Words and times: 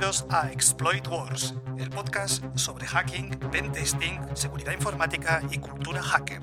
bienvenidos 0.00 0.26
a 0.30 0.50
Exploit 0.50 1.06
Wars, 1.08 1.54
el 1.78 1.90
podcast 1.90 2.42
sobre 2.54 2.86
hacking, 2.86 3.28
pentesting, 3.52 4.18
seguridad 4.32 4.72
informática 4.72 5.42
y 5.52 5.58
cultura 5.58 6.02
hacker. 6.02 6.40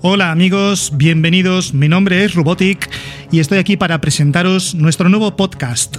Hola 0.00 0.30
amigos, 0.30 0.90
bienvenidos, 0.94 1.74
mi 1.74 1.86
nombre 1.86 2.24
es 2.24 2.34
Robotic 2.34 2.88
y 3.30 3.40
estoy 3.40 3.58
aquí 3.58 3.76
para 3.76 4.00
presentaros 4.00 4.74
nuestro 4.74 5.10
nuevo 5.10 5.36
podcast, 5.36 5.98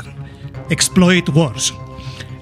Exploit 0.72 1.30
Wars. 1.30 1.76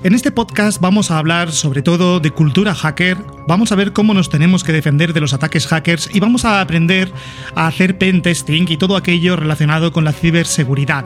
En 0.05 0.15
este 0.15 0.31
podcast 0.31 0.79
vamos 0.79 1.11
a 1.11 1.17
hablar 1.17 1.51
sobre 1.51 1.81
todo 1.81 2.21
de 2.21 2.31
cultura 2.31 2.73
hacker, 2.73 3.17
vamos 3.49 3.73
a 3.73 3.75
ver 3.75 3.91
cómo 3.91 4.13
nos 4.13 4.29
tenemos 4.29 4.63
que 4.63 4.71
defender 4.71 5.11
de 5.11 5.19
los 5.19 5.33
ataques 5.33 5.67
hackers 5.67 6.09
y 6.13 6.21
vamos 6.21 6.45
a 6.45 6.61
aprender 6.61 7.11
a 7.53 7.67
hacer 7.67 7.97
pentesting 7.97 8.65
y 8.69 8.77
todo 8.77 8.95
aquello 8.95 9.35
relacionado 9.35 9.91
con 9.91 10.05
la 10.05 10.13
ciberseguridad. 10.13 11.05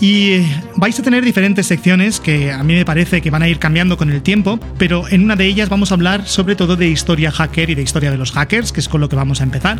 Y 0.00 0.40
vais 0.76 0.98
a 0.98 1.02
tener 1.02 1.22
diferentes 1.22 1.66
secciones 1.66 2.20
que 2.20 2.50
a 2.50 2.62
mí 2.62 2.74
me 2.74 2.86
parece 2.86 3.20
que 3.20 3.30
van 3.30 3.42
a 3.42 3.48
ir 3.48 3.58
cambiando 3.58 3.98
con 3.98 4.10
el 4.10 4.22
tiempo, 4.22 4.58
pero 4.78 5.06
en 5.08 5.22
una 5.22 5.36
de 5.36 5.44
ellas 5.44 5.68
vamos 5.68 5.90
a 5.90 5.94
hablar 5.94 6.26
sobre 6.26 6.56
todo 6.56 6.76
de 6.76 6.88
historia 6.88 7.30
hacker 7.30 7.68
y 7.68 7.74
de 7.74 7.82
historia 7.82 8.10
de 8.10 8.16
los 8.16 8.32
hackers, 8.32 8.72
que 8.72 8.80
es 8.80 8.88
con 8.88 9.02
lo 9.02 9.10
que 9.10 9.16
vamos 9.16 9.42
a 9.42 9.44
empezar. 9.44 9.78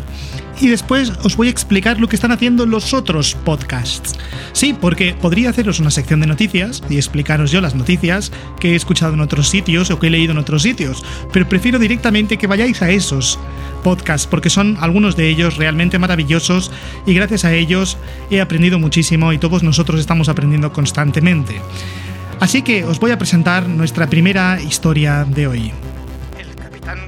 Y 0.59 0.67
después 0.67 1.11
os 1.23 1.35
voy 1.35 1.47
a 1.47 1.49
explicar 1.49 1.99
lo 1.99 2.07
que 2.07 2.15
están 2.15 2.31
haciendo 2.31 2.67
los 2.67 2.93
otros 2.93 3.33
podcasts. 3.43 4.15
Sí, 4.53 4.75
porque 4.79 5.15
podría 5.19 5.49
haceros 5.49 5.79
una 5.79 5.89
sección 5.89 6.19
de 6.19 6.27
noticias 6.27 6.83
y 6.87 6.97
explicaros 6.97 7.49
yo 7.51 7.59
las 7.59 7.73
noticias 7.73 8.31
que 8.59 8.73
he 8.73 8.75
escuchado 8.75 9.15
en 9.15 9.21
otros 9.21 9.49
sitios 9.49 9.89
o 9.89 9.99
que 9.99 10.07
he 10.07 10.11
leído 10.11 10.33
en 10.33 10.37
otros 10.37 10.61
sitios, 10.61 11.03
pero 11.33 11.49
prefiero 11.49 11.79
directamente 11.79 12.37
que 12.37 12.45
vayáis 12.45 12.83
a 12.83 12.91
esos 12.91 13.39
podcasts 13.81 14.27
porque 14.27 14.49
son 14.49 14.77
algunos 14.79 15.15
de 15.15 15.27
ellos 15.27 15.57
realmente 15.57 15.99
maravillosos 15.99 16.71
y 17.05 17.13
gracias 17.13 17.45
a 17.45 17.53
ellos 17.53 17.97
he 18.29 18.41
aprendido 18.41 18.79
muchísimo 18.79 19.33
y 19.33 19.37
todos 19.37 19.63
nosotros 19.63 19.99
estamos 19.99 20.29
aprendiendo 20.29 20.71
constantemente. 20.71 21.61
Así 22.39 22.63
que 22.63 22.85
os 22.85 22.99
voy 22.99 23.11
a 23.11 23.17
presentar 23.17 23.67
nuestra 23.67 24.07
primera 24.07 24.59
historia 24.61 25.25
de 25.25 25.47
hoy. 25.47 25.71
El 26.39 26.55
Capitán. 26.55 26.99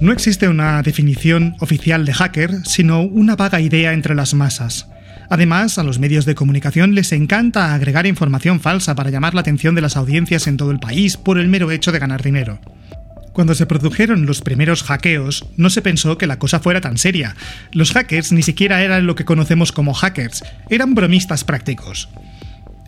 No 0.00 0.12
existe 0.12 0.48
una 0.48 0.80
definición 0.82 1.56
oficial 1.58 2.04
de 2.04 2.14
hacker, 2.14 2.64
sino 2.64 3.02
una 3.02 3.34
vaga 3.34 3.60
idea 3.60 3.92
entre 3.92 4.14
las 4.14 4.32
masas. 4.32 4.86
Además, 5.28 5.76
a 5.76 5.82
los 5.82 5.98
medios 5.98 6.24
de 6.24 6.36
comunicación 6.36 6.94
les 6.94 7.10
encanta 7.10 7.74
agregar 7.74 8.06
información 8.06 8.60
falsa 8.60 8.94
para 8.94 9.10
llamar 9.10 9.34
la 9.34 9.40
atención 9.40 9.74
de 9.74 9.80
las 9.80 9.96
audiencias 9.96 10.46
en 10.46 10.56
todo 10.56 10.70
el 10.70 10.78
país 10.78 11.16
por 11.16 11.36
el 11.36 11.48
mero 11.48 11.72
hecho 11.72 11.90
de 11.90 11.98
ganar 11.98 12.22
dinero. 12.22 12.60
Cuando 13.32 13.56
se 13.56 13.66
produjeron 13.66 14.24
los 14.24 14.40
primeros 14.40 14.84
hackeos, 14.84 15.46
no 15.56 15.68
se 15.68 15.82
pensó 15.82 16.16
que 16.16 16.28
la 16.28 16.38
cosa 16.38 16.60
fuera 16.60 16.80
tan 16.80 16.96
seria. 16.96 17.34
Los 17.72 17.92
hackers 17.92 18.30
ni 18.30 18.42
siquiera 18.42 18.82
eran 18.82 19.04
lo 19.04 19.16
que 19.16 19.24
conocemos 19.24 19.72
como 19.72 19.94
hackers, 19.94 20.44
eran 20.70 20.94
bromistas 20.94 21.42
prácticos. 21.42 22.08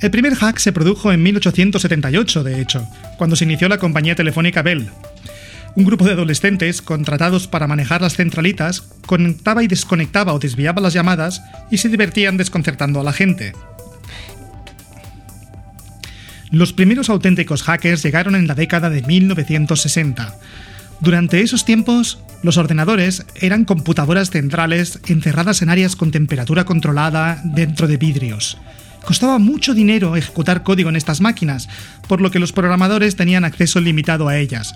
El 0.00 0.12
primer 0.12 0.36
hack 0.36 0.58
se 0.58 0.72
produjo 0.72 1.12
en 1.12 1.24
1878, 1.24 2.44
de 2.44 2.60
hecho, 2.60 2.88
cuando 3.18 3.34
se 3.34 3.44
inició 3.44 3.68
la 3.68 3.78
compañía 3.78 4.14
telefónica 4.14 4.62
Bell. 4.62 4.88
Un 5.76 5.84
grupo 5.84 6.04
de 6.04 6.12
adolescentes, 6.12 6.82
contratados 6.82 7.46
para 7.46 7.68
manejar 7.68 8.02
las 8.02 8.16
centralitas, 8.16 8.82
conectaba 9.06 9.62
y 9.62 9.68
desconectaba 9.68 10.32
o 10.32 10.38
desviaba 10.38 10.82
las 10.82 10.92
llamadas 10.92 11.42
y 11.70 11.78
se 11.78 11.88
divertían 11.88 12.36
desconcertando 12.36 13.00
a 13.00 13.04
la 13.04 13.12
gente. 13.12 13.52
Los 16.50 16.72
primeros 16.72 17.08
auténticos 17.08 17.62
hackers 17.62 18.02
llegaron 18.02 18.34
en 18.34 18.48
la 18.48 18.56
década 18.56 18.90
de 18.90 19.02
1960. 19.02 20.34
Durante 21.00 21.40
esos 21.40 21.64
tiempos, 21.64 22.18
los 22.42 22.56
ordenadores 22.56 23.24
eran 23.40 23.64
computadoras 23.64 24.30
centrales 24.30 24.98
encerradas 25.06 25.62
en 25.62 25.70
áreas 25.70 25.94
con 25.94 26.10
temperatura 26.10 26.64
controlada 26.64 27.40
dentro 27.44 27.86
de 27.86 27.96
vidrios. 27.96 28.58
Costaba 29.04 29.38
mucho 29.38 29.74
dinero 29.74 30.16
ejecutar 30.16 30.62
código 30.62 30.90
en 30.90 30.96
estas 30.96 31.20
máquinas, 31.20 31.68
por 32.08 32.20
lo 32.20 32.30
que 32.30 32.38
los 32.38 32.52
programadores 32.52 33.16
tenían 33.16 33.44
acceso 33.44 33.80
limitado 33.80 34.28
a 34.28 34.36
ellas. 34.36 34.74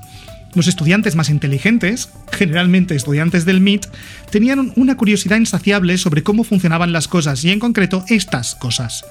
Los 0.55 0.69
estudiantes 0.69 1.17
más 1.17 1.31
inteligentes, 1.31 2.11
generalmente 2.33 2.95
estudiantes 2.95 3.45
del 3.45 3.61
MIT, 3.61 3.87
tenían 4.31 4.73
una 4.77 4.97
curiosidad 4.97 5.37
insaciable 5.37 5.99
sobre 5.99 6.23
cómo 6.23 6.45
funcionaban 6.45 6.93
las 6.93 7.09
cosas 7.09 7.45
y 7.45 7.51
en 7.51 7.59
concreto 7.59 8.05
estas 8.09 8.55
cosas. 8.55 9.05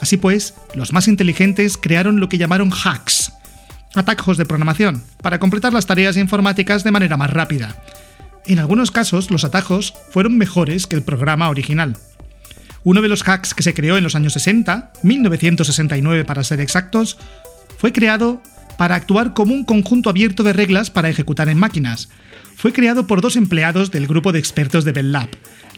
Así 0.00 0.16
pues, 0.16 0.54
los 0.74 0.92
más 0.92 1.08
inteligentes 1.08 1.76
crearon 1.76 2.20
lo 2.20 2.28
que 2.28 2.38
llamaron 2.38 2.72
hacks, 2.72 3.32
atajos 3.94 4.38
de 4.38 4.46
programación, 4.46 5.02
para 5.22 5.38
completar 5.38 5.72
las 5.72 5.86
tareas 5.86 6.16
informáticas 6.16 6.82
de 6.82 6.90
manera 6.90 7.16
más 7.16 7.30
rápida. 7.30 7.76
En 8.46 8.58
algunos 8.58 8.90
casos, 8.90 9.30
los 9.30 9.44
atajos 9.44 9.94
fueron 10.10 10.38
mejores 10.38 10.86
que 10.86 10.96
el 10.96 11.02
programa 11.02 11.50
original. 11.50 11.96
Uno 12.84 13.02
de 13.02 13.08
los 13.08 13.22
hacks 13.26 13.52
que 13.52 13.64
se 13.64 13.74
creó 13.74 13.96
en 13.96 14.04
los 14.04 14.14
años 14.14 14.32
60, 14.34 14.92
1969 15.02 16.24
para 16.24 16.44
ser 16.44 16.60
exactos, 16.60 17.18
fue 17.78 17.92
creado 17.92 18.40
para 18.78 18.94
actuar 18.94 19.34
como 19.34 19.54
un 19.54 19.64
conjunto 19.64 20.10
abierto 20.10 20.42
de 20.42 20.52
reglas 20.52 20.90
para 20.90 21.08
ejecutar 21.08 21.48
en 21.48 21.58
máquinas. 21.58 22.08
Fue 22.56 22.72
creado 22.72 23.06
por 23.06 23.20
dos 23.20 23.36
empleados 23.36 23.90
del 23.90 24.06
grupo 24.06 24.32
de 24.32 24.38
expertos 24.38 24.84
de 24.84 24.92
Bell 24.92 25.12
Lab. 25.12 25.28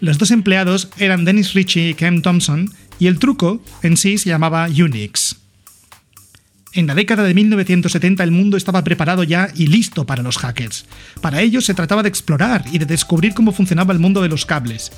Los 0.01 0.19
dos 0.19 0.31
empleados 0.31 0.89
eran 0.99 1.25
Dennis 1.25 1.55
Ritchie 1.55 1.91
y 1.91 1.95
Ken 1.95 2.23
Thompson, 2.23 2.73
y 2.99 3.07
el 3.07 3.19
truco 3.19 3.63
en 3.83 3.97
sí 3.97 4.19
se 4.19 4.31
llamaba 4.31 4.67
Unix. 4.67 5.37
En 6.73 6.87
la 6.87 6.95
década 6.95 7.25
de 7.25 7.35
1970 7.35 8.23
el 8.23 8.31
mundo 8.31 8.57
estaba 8.57 8.85
preparado 8.85 9.25
ya 9.25 9.49
y 9.57 9.67
listo 9.67 10.05
para 10.07 10.23
los 10.23 10.39
hackers. 10.39 10.85
Para 11.21 11.41
ellos 11.41 11.65
se 11.65 11.75
trataba 11.75 12.03
de 12.03 12.09
explorar 12.09 12.65
y 12.71 12.79
de 12.79 12.87
descubrir 12.87 13.35
cómo 13.35 13.53
funcionaba 13.53 13.93
el 13.93 13.99
mundo 13.99 14.21
de 14.23 14.29
los 14.29 14.45
cables. 14.45 14.93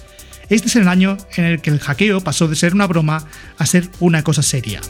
Este 0.49 0.67
es 0.67 0.77
el 0.77 0.89
año 0.89 1.17
en 1.37 1.45
el 1.45 1.61
que 1.61 1.71
el 1.71 1.79
hackeo 1.79 2.21
pasó 2.21 2.49
de 2.49 2.57
ser 2.57 2.75
una 2.75 2.87
broma 2.87 3.25
a 3.57 3.67
ser 3.67 3.89
una 4.01 4.25
cosa 4.25 4.43
seria. 4.43 4.81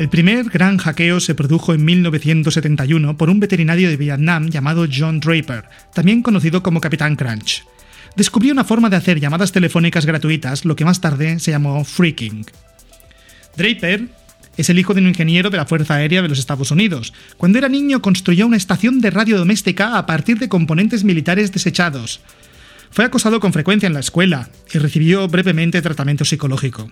El 0.00 0.08
primer 0.08 0.48
gran 0.48 0.78
hackeo 0.78 1.20
se 1.20 1.34
produjo 1.34 1.74
en 1.74 1.84
1971 1.84 3.18
por 3.18 3.28
un 3.28 3.38
veterinario 3.38 3.90
de 3.90 3.98
Vietnam 3.98 4.48
llamado 4.48 4.86
John 4.90 5.20
Draper, 5.20 5.64
también 5.92 6.22
conocido 6.22 6.62
como 6.62 6.80
Capitán 6.80 7.16
Crunch. 7.16 7.66
Descubrió 8.16 8.54
una 8.54 8.64
forma 8.64 8.88
de 8.88 8.96
hacer 8.96 9.20
llamadas 9.20 9.52
telefónicas 9.52 10.06
gratuitas, 10.06 10.64
lo 10.64 10.74
que 10.74 10.86
más 10.86 11.02
tarde 11.02 11.38
se 11.38 11.50
llamó 11.50 11.84
freaking. 11.84 12.46
Draper 13.58 14.08
es 14.56 14.70
el 14.70 14.78
hijo 14.78 14.94
de 14.94 15.02
un 15.02 15.08
ingeniero 15.08 15.50
de 15.50 15.58
la 15.58 15.66
Fuerza 15.66 15.96
Aérea 15.96 16.22
de 16.22 16.28
los 16.28 16.38
Estados 16.38 16.70
Unidos. 16.70 17.12
Cuando 17.36 17.58
era 17.58 17.68
niño 17.68 18.00
construyó 18.00 18.46
una 18.46 18.56
estación 18.56 19.02
de 19.02 19.10
radio 19.10 19.36
doméstica 19.36 19.98
a 19.98 20.06
partir 20.06 20.38
de 20.38 20.48
componentes 20.48 21.04
militares 21.04 21.52
desechados. 21.52 22.22
Fue 22.90 23.04
acosado 23.04 23.38
con 23.38 23.52
frecuencia 23.52 23.86
en 23.86 23.92
la 23.92 24.00
escuela 24.00 24.48
y 24.72 24.78
recibió 24.78 25.28
brevemente 25.28 25.82
tratamiento 25.82 26.24
psicológico. 26.24 26.90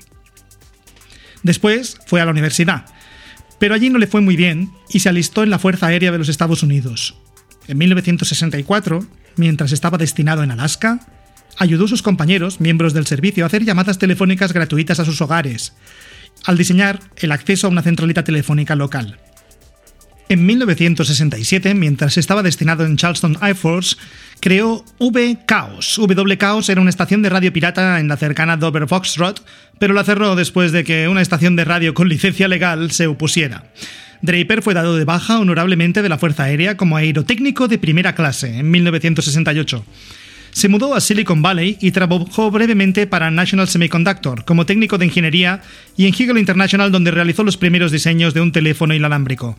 Después 1.42 1.98
fue 2.06 2.20
a 2.20 2.25
la 2.25 2.32
universidad, 2.32 2.84
pero 3.58 3.74
allí 3.74 3.91
no 3.91 3.98
le 3.98 4.06
fue 4.06 4.20
muy 4.20 4.36
bien 4.36 4.70
y 4.88 5.00
se 5.00 5.08
alistó 5.08 5.42
en 5.42 5.50
la 5.50 5.58
Fuerza 5.58 5.86
Aérea 5.86 6.12
de 6.12 6.19
los 6.19 6.28
Estados 6.28 6.62
Unidos. 6.62 7.16
En 7.66 7.78
1964, 7.78 9.04
mientras 9.36 9.72
estaba 9.72 9.98
destinado 9.98 10.42
en 10.42 10.50
Alaska, 10.50 11.00
ayudó 11.56 11.86
a 11.86 11.88
sus 11.88 12.02
compañeros, 12.02 12.60
miembros 12.60 12.94
del 12.94 13.06
servicio, 13.06 13.44
a 13.44 13.48
hacer 13.48 13.64
llamadas 13.64 13.98
telefónicas 13.98 14.52
gratuitas 14.52 15.00
a 15.00 15.04
sus 15.04 15.20
hogares, 15.20 15.74
al 16.44 16.56
diseñar 16.56 17.00
el 17.16 17.32
acceso 17.32 17.66
a 17.66 17.70
una 17.70 17.82
centralita 17.82 18.24
telefónica 18.24 18.76
local. 18.76 19.19
En 20.28 20.44
1967, 20.44 21.75
mientras 21.75 22.19
estaba 22.19 22.42
destinado 22.42 22.84
en 22.84 22.96
Charleston 22.96 23.38
Air 23.40 23.56
Force, 23.56 23.96
creó 24.41 24.84
V-Chaos. 24.99 25.97
W-Chaos 25.97 26.69
era 26.69 26.81
una 26.81 26.91
estación 26.91 27.22
de 27.22 27.28
radio 27.28 27.53
pirata 27.53 28.00
en 28.00 28.09
la 28.09 28.16
cercana 28.16 28.56
Dover 28.56 28.88
Foxtrot, 28.88 29.44
pero 29.78 29.94
la 29.94 30.04
cerró 30.04 30.37
después 30.37 30.72
de 30.72 30.84
que 30.84 31.09
una 31.09 31.22
estación 31.22 31.56
de 31.56 31.65
radio 31.65 31.94
con 31.94 32.09
licencia 32.09 32.49
legal 32.49 32.90
se 32.90 33.06
opusiera. 33.06 33.64
Draper 34.23 34.62
fue 34.62 34.75
dado 34.75 34.96
de 34.96 35.05
baja 35.05 35.38
honorablemente 35.38 36.02
de 36.02 36.08
la 36.08 36.19
Fuerza 36.19 36.44
Aérea 36.44 36.76
como 36.76 36.96
aerotécnico 36.96 37.69
de 37.69 37.79
primera 37.79 38.14
clase 38.14 38.58
en 38.58 38.70
1968. 38.70 39.85
Se 40.50 40.69
mudó 40.69 40.94
a 40.94 41.00
Silicon 41.00 41.43
Valley 41.43 41.76
y 41.81 41.93
trabajó 41.93 42.50
brevemente 42.50 43.06
para 43.06 43.31
National 43.31 43.69
Semiconductor 43.69 44.44
como 44.44 44.67
técnico 44.67 44.99
de 44.99 45.06
ingeniería 45.06 45.62
y 45.96 46.06
en 46.06 46.14
Hegel 46.14 46.38
International 46.38 46.90
donde 46.90 47.11
realizó 47.11 47.44
los 47.44 47.56
primeros 47.56 47.93
diseños 47.93 48.35
de 48.35 48.40
un 48.40 48.50
teléfono 48.50 48.94
inalámbrico. 48.94 49.56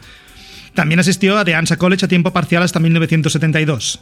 También 0.74 1.00
asistió 1.00 1.38
a 1.38 1.46
The 1.46 1.56
Ansa 1.56 1.78
College 1.78 2.06
a 2.06 2.10
tiempo 2.10 2.34
parcial 2.34 2.64
hasta 2.64 2.80
1972. 2.80 4.00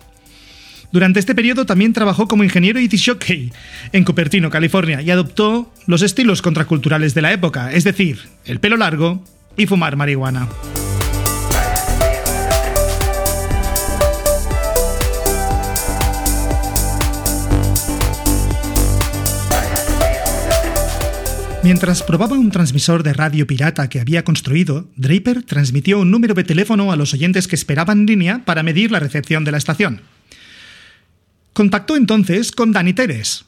Durante 0.92 1.20
este 1.20 1.36
periodo 1.36 1.66
también 1.66 1.94
trabajó 1.94 2.28
como 2.28 2.44
ingeniero 2.44 2.80
y 2.80 2.90
jockey 2.98 3.52
en 3.92 4.04
Cupertino, 4.06 4.50
California, 4.50 5.02
y 5.02 5.12
adoptó 5.12 5.72
los 5.86 6.02
estilos 6.02 6.42
contraculturales 6.42 7.14
de 7.14 7.22
la 7.22 7.34
época, 7.34 7.74
es 7.74 7.84
decir, 7.84 8.20
el 8.46 8.60
pelo 8.60 8.78
largo 8.78 9.24
y 9.58 9.66
fumar 9.66 9.98
marihuana. 9.98 10.48
Mientras 21.64 22.02
probaba 22.02 22.38
un 22.38 22.50
transmisor 22.50 23.04
de 23.04 23.12
radio 23.12 23.46
pirata 23.46 23.90
que 23.90 24.00
había 24.00 24.24
construido, 24.24 24.88
Draper 24.96 25.44
transmitió 25.44 26.00
un 26.00 26.12
número 26.12 26.34
de 26.34 26.46
teléfono 26.46 26.94
a 26.94 26.96
los 26.96 27.14
oyentes 27.14 27.46
que 27.50 27.58
esperaban 27.58 28.06
línea 28.06 28.46
para 28.46 28.64
medir 28.64 28.90
la 28.90 29.02
recepción 29.02 29.44
de 29.44 29.52
la 29.52 29.58
estación. 29.58 30.02
Contactó 31.58 31.96
entonces 31.96 32.52
con 32.52 32.72
Danny 32.72 32.94
Teres, 32.94 33.46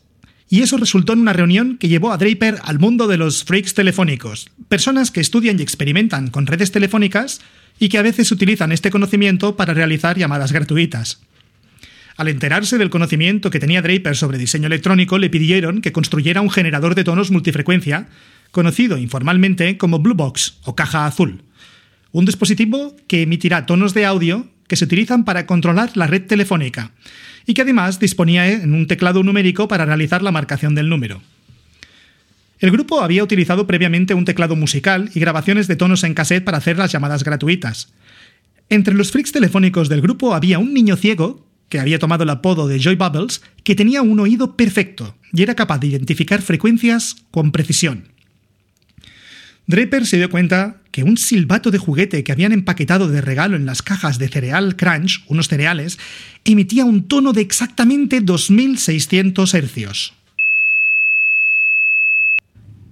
y 0.50 0.64
eso 0.64 0.78
resultó 0.78 1.14
en 1.14 1.20
una 1.20 1.32
reunión 1.32 1.78
que 1.78 1.90
llevó 1.90 2.12
a 2.12 2.18
Draper 2.18 2.58
al 2.64 2.80
mundo 2.80 3.08
de 3.08 3.18
los 3.18 3.44
freaks 3.44 3.76
telefónicos, 3.76 4.50
personas 4.68 5.12
que 5.12 5.22
estudian 5.22 5.60
y 5.60 5.62
experimentan 5.62 6.32
con 6.32 6.48
redes 6.48 6.72
telefónicas 6.72 7.40
y 7.78 7.88
que 7.90 8.00
a 8.00 8.02
veces 8.02 8.32
utilizan 8.32 8.72
este 8.72 8.90
conocimiento 8.90 9.56
para 9.56 9.76
realizar 9.76 10.18
llamadas 10.18 10.52
gratuitas. 10.52 11.22
Al 12.18 12.30
enterarse 12.30 12.80
del 12.80 12.90
conocimiento 12.90 13.52
que 13.52 13.60
tenía 13.60 13.84
Draper 13.84 14.16
sobre 14.16 14.40
diseño 14.40 14.66
electrónico, 14.66 15.20
le 15.20 15.30
pidieron 15.30 15.80
que 15.80 15.92
construyera 15.92 16.42
un 16.42 16.50
generador 16.50 16.96
de 16.96 17.04
tonos 17.04 17.30
multifrecuencia, 17.30 18.08
conocido 18.50 18.98
informalmente 18.98 19.78
como 19.78 20.00
Blue 20.00 20.16
Box 20.16 20.58
o 20.64 20.76
caja 20.76 21.06
azul. 21.06 21.44
Un 22.12 22.26
dispositivo 22.26 22.96
que 23.08 23.22
emitirá 23.22 23.68
tonos 23.68 23.94
de 23.94 24.08
audio 24.08 24.48
que 24.70 24.78
se 24.78 24.86
utilizan 24.86 25.26
para 25.26 25.46
controlar 25.46 25.92
la 25.96 26.08
red 26.08 26.26
telefónica 26.28 26.92
y 27.46 27.56
que 27.56 27.64
además 27.64 28.00
disponía 28.00 28.48
en 28.50 28.74
un 28.74 28.88
teclado 28.88 29.24
numérico 29.24 29.68
para 29.68 29.84
realizar 29.84 30.22
la 30.22 30.32
marcación 30.32 30.76
del 30.76 30.88
número. 30.88 31.22
El 32.60 32.72
grupo 32.72 33.02
había 33.02 33.24
utilizado 33.24 33.66
previamente 33.66 34.14
un 34.14 34.26
teclado 34.26 34.56
musical 34.56 35.10
y 35.16 35.20
grabaciones 35.20 35.68
de 35.68 35.76
tonos 35.76 36.04
en 36.04 36.14
cassette 36.14 36.44
para 36.44 36.60
hacer 36.60 36.78
las 36.78 36.92
llamadas 36.92 37.24
gratuitas. 37.24 37.92
Entre 38.70 38.94
los 38.94 39.12
freaks 39.12 39.32
telefónicos 39.32 39.90
del 39.90 40.02
grupo 40.02 40.36
había 40.36 40.60
un 40.60 40.74
niño 40.74 40.96
ciego 40.96 41.48
que 41.70 41.80
había 41.80 42.00
tomado 42.00 42.24
el 42.24 42.30
apodo 42.30 42.68
de 42.68 42.80
Joy 42.80 42.96
Bubbles, 42.96 43.42
que 43.64 43.76
tenía 43.76 44.02
un 44.02 44.20
oído 44.20 44.56
perfecto 44.56 45.16
y 45.34 45.42
era 45.42 45.56
capaz 45.56 45.80
de 45.80 45.88
identificar 45.88 46.42
frecuencias 46.42 47.16
con 47.32 47.52
precisión. 47.52 48.10
Draper 49.70 50.08
se 50.08 50.18
dio 50.18 50.32
cuenta 50.32 50.78
que 50.92 51.04
un 51.04 51.16
silbato 51.16 51.70
de 51.70 51.78
juguete 51.78 52.24
que 52.24 52.32
habían 52.32 52.54
empaquetado 52.54 53.08
de 53.08 53.22
regalo 53.22 53.56
en 53.56 53.68
las 53.68 53.84
cajas 53.84 54.18
de 54.18 54.28
cereal 54.28 54.76
Crunch, 54.76 55.24
unos 55.28 55.48
cereales, 55.48 56.00
emitía 56.44 56.86
un 56.86 57.04
tono 57.04 57.34
de 57.34 57.42
exactamente 57.42 58.20
2600 58.20 59.54
hercios. 59.54 60.16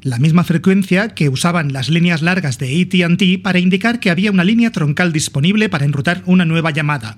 La 0.04 0.20
misma 0.20 0.44
frecuencia 0.44 1.16
que 1.16 1.30
usaban 1.30 1.74
las 1.74 1.90
líneas 1.90 2.22
largas 2.22 2.60
de 2.60 2.80
ATT 2.80 3.42
para 3.42 3.58
indicar 3.58 4.00
que 4.00 4.12
había 4.12 4.30
una 4.30 4.44
línea 4.44 4.72
troncal 4.72 5.12
disponible 5.12 5.70
para 5.70 5.86
enrutar 5.86 6.22
una 6.28 6.46
nueva 6.46 6.70
llamada, 6.70 7.18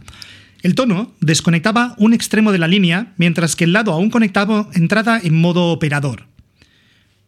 el 0.62 0.74
tono 0.74 1.12
desconectaba 1.20 1.96
un 1.98 2.14
extremo 2.14 2.54
de 2.54 2.60
la 2.60 2.70
línea, 2.70 3.14
mientras 3.18 3.58
que 3.58 3.66
el 3.66 3.74
lado 3.74 3.92
aún 3.92 4.10
conectado 4.10 4.70
entraba 4.74 5.20
en 5.22 5.36
modo 5.36 5.66
operador. 5.66 6.30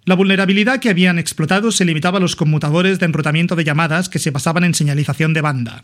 La 0.03 0.15
vulnerabilidad 0.15 0.79
que 0.79 0.89
habían 0.89 1.19
explotado 1.19 1.71
se 1.71 1.85
limitaba 1.85 2.17
a 2.17 2.21
los 2.21 2.35
conmutadores 2.35 2.99
de 2.99 3.05
enrutamiento 3.05 3.55
de 3.55 3.63
llamadas 3.63 4.09
que 4.09 4.17
se 4.17 4.31
basaban 4.31 4.63
en 4.63 4.73
señalización 4.73 5.33
de 5.33 5.41
banda. 5.41 5.83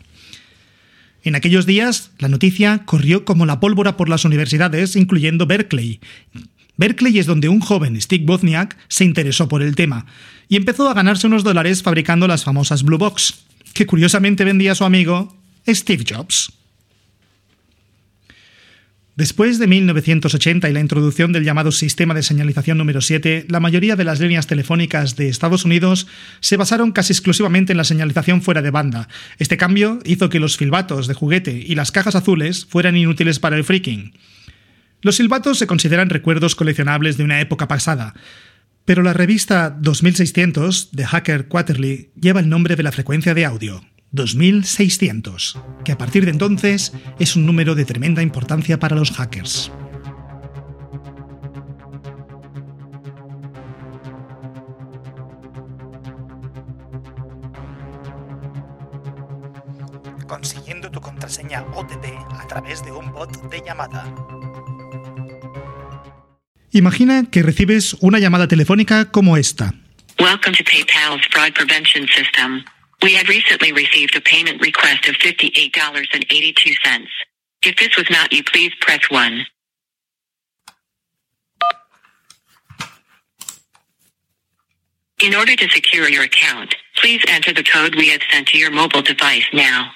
En 1.22 1.36
aquellos 1.36 1.66
días, 1.66 2.10
la 2.18 2.28
noticia 2.28 2.82
corrió 2.84 3.24
como 3.24 3.46
la 3.46 3.60
pólvora 3.60 3.96
por 3.96 4.08
las 4.08 4.24
universidades, 4.24 4.96
incluyendo 4.96 5.46
Berkeley. 5.46 6.00
Berkeley 6.76 7.18
es 7.18 7.26
donde 7.26 7.48
un 7.48 7.60
joven, 7.60 8.00
Steve 8.00 8.24
Wozniak, 8.26 8.76
se 8.88 9.04
interesó 9.04 9.48
por 9.48 9.62
el 9.62 9.76
tema 9.76 10.06
y 10.48 10.56
empezó 10.56 10.88
a 10.88 10.94
ganarse 10.94 11.26
unos 11.26 11.44
dólares 11.44 11.82
fabricando 11.82 12.26
las 12.26 12.44
famosas 12.44 12.82
Blue 12.82 12.98
Box, 12.98 13.44
que 13.72 13.86
curiosamente 13.86 14.44
vendía 14.44 14.72
a 14.72 14.76
su 14.76 14.84
amigo 14.84 15.36
Steve 15.66 16.04
Jobs. 16.08 16.57
Después 19.18 19.58
de 19.58 19.66
1980 19.66 20.68
y 20.68 20.72
la 20.72 20.78
introducción 20.78 21.32
del 21.32 21.42
llamado 21.42 21.72
Sistema 21.72 22.14
de 22.14 22.22
Señalización 22.22 22.78
número 22.78 23.00
7, 23.00 23.46
la 23.48 23.58
mayoría 23.58 23.96
de 23.96 24.04
las 24.04 24.20
líneas 24.20 24.46
telefónicas 24.46 25.16
de 25.16 25.28
Estados 25.28 25.64
Unidos 25.64 26.06
se 26.38 26.56
basaron 26.56 26.92
casi 26.92 27.14
exclusivamente 27.14 27.72
en 27.72 27.78
la 27.78 27.82
señalización 27.82 28.42
fuera 28.42 28.62
de 28.62 28.70
banda. 28.70 29.08
Este 29.38 29.56
cambio 29.56 29.98
hizo 30.04 30.28
que 30.28 30.38
los 30.38 30.54
silbatos 30.54 31.08
de 31.08 31.14
juguete 31.14 31.50
y 31.50 31.74
las 31.74 31.90
cajas 31.90 32.14
azules 32.14 32.64
fueran 32.70 32.96
inútiles 32.96 33.40
para 33.40 33.56
el 33.56 33.64
freaking. 33.64 34.12
Los 35.02 35.16
silbatos 35.16 35.58
se 35.58 35.66
consideran 35.66 36.10
recuerdos 36.10 36.54
coleccionables 36.54 37.16
de 37.16 37.24
una 37.24 37.40
época 37.40 37.66
pasada, 37.66 38.14
pero 38.84 39.02
la 39.02 39.14
revista 39.14 39.76
2600 39.80 40.90
de 40.92 41.04
Hacker 41.04 41.48
Quarterly 41.48 42.10
lleva 42.14 42.38
el 42.38 42.48
nombre 42.48 42.76
de 42.76 42.84
la 42.84 42.92
frecuencia 42.92 43.34
de 43.34 43.44
audio, 43.44 43.82
2600, 44.12 45.58
que 45.84 45.92
a 45.92 45.98
partir 45.98 46.24
de 46.24 46.30
entonces 46.30 46.92
es 47.18 47.36
un 47.36 47.46
número 47.46 47.74
de 47.74 47.84
tremenda 47.84 48.22
importancia 48.22 48.78
para 48.78 48.96
los 48.96 49.10
hackers. 49.12 49.70
Consiguiendo 60.26 60.90
tu 60.90 61.00
contraseña 61.00 61.62
OTP 61.74 62.04
a 62.30 62.46
través 62.46 62.84
de 62.84 62.92
un 62.92 63.12
bot 63.12 63.50
de 63.50 63.62
llamada. 63.64 64.04
Imagina 66.70 67.24
que 67.30 67.42
recibes 67.42 67.94
una 68.00 68.18
llamada 68.18 68.46
telefónica 68.46 69.10
como 69.10 69.36
esta. 69.36 69.72
Welcome 70.20 70.56
to 70.56 70.64
PayPal's 70.64 71.26
fraud 71.30 71.52
prevention 71.54 72.06
system. 72.08 72.64
We 73.02 73.14
have 73.14 73.28
recently 73.28 73.72
received 73.72 74.16
a 74.16 74.20
payment 74.20 74.60
request 74.60 75.08
of 75.08 75.14
$58.82. 75.16 77.06
If 77.64 77.76
this 77.76 77.96
was 77.96 78.10
not 78.10 78.32
you, 78.32 78.42
please 78.44 78.72
press 78.80 79.00
1. 79.08 79.46
In 85.22 85.34
order 85.34 85.56
to 85.56 85.68
secure 85.70 86.08
your 86.08 86.24
account, 86.24 86.74
please 86.96 87.22
enter 87.28 87.52
the 87.52 87.64
code 87.64 87.94
we 87.96 88.10
have 88.10 88.20
sent 88.30 88.48
to 88.48 88.58
your 88.58 88.70
mobile 88.70 89.02
device 89.02 89.46
now. 89.52 89.90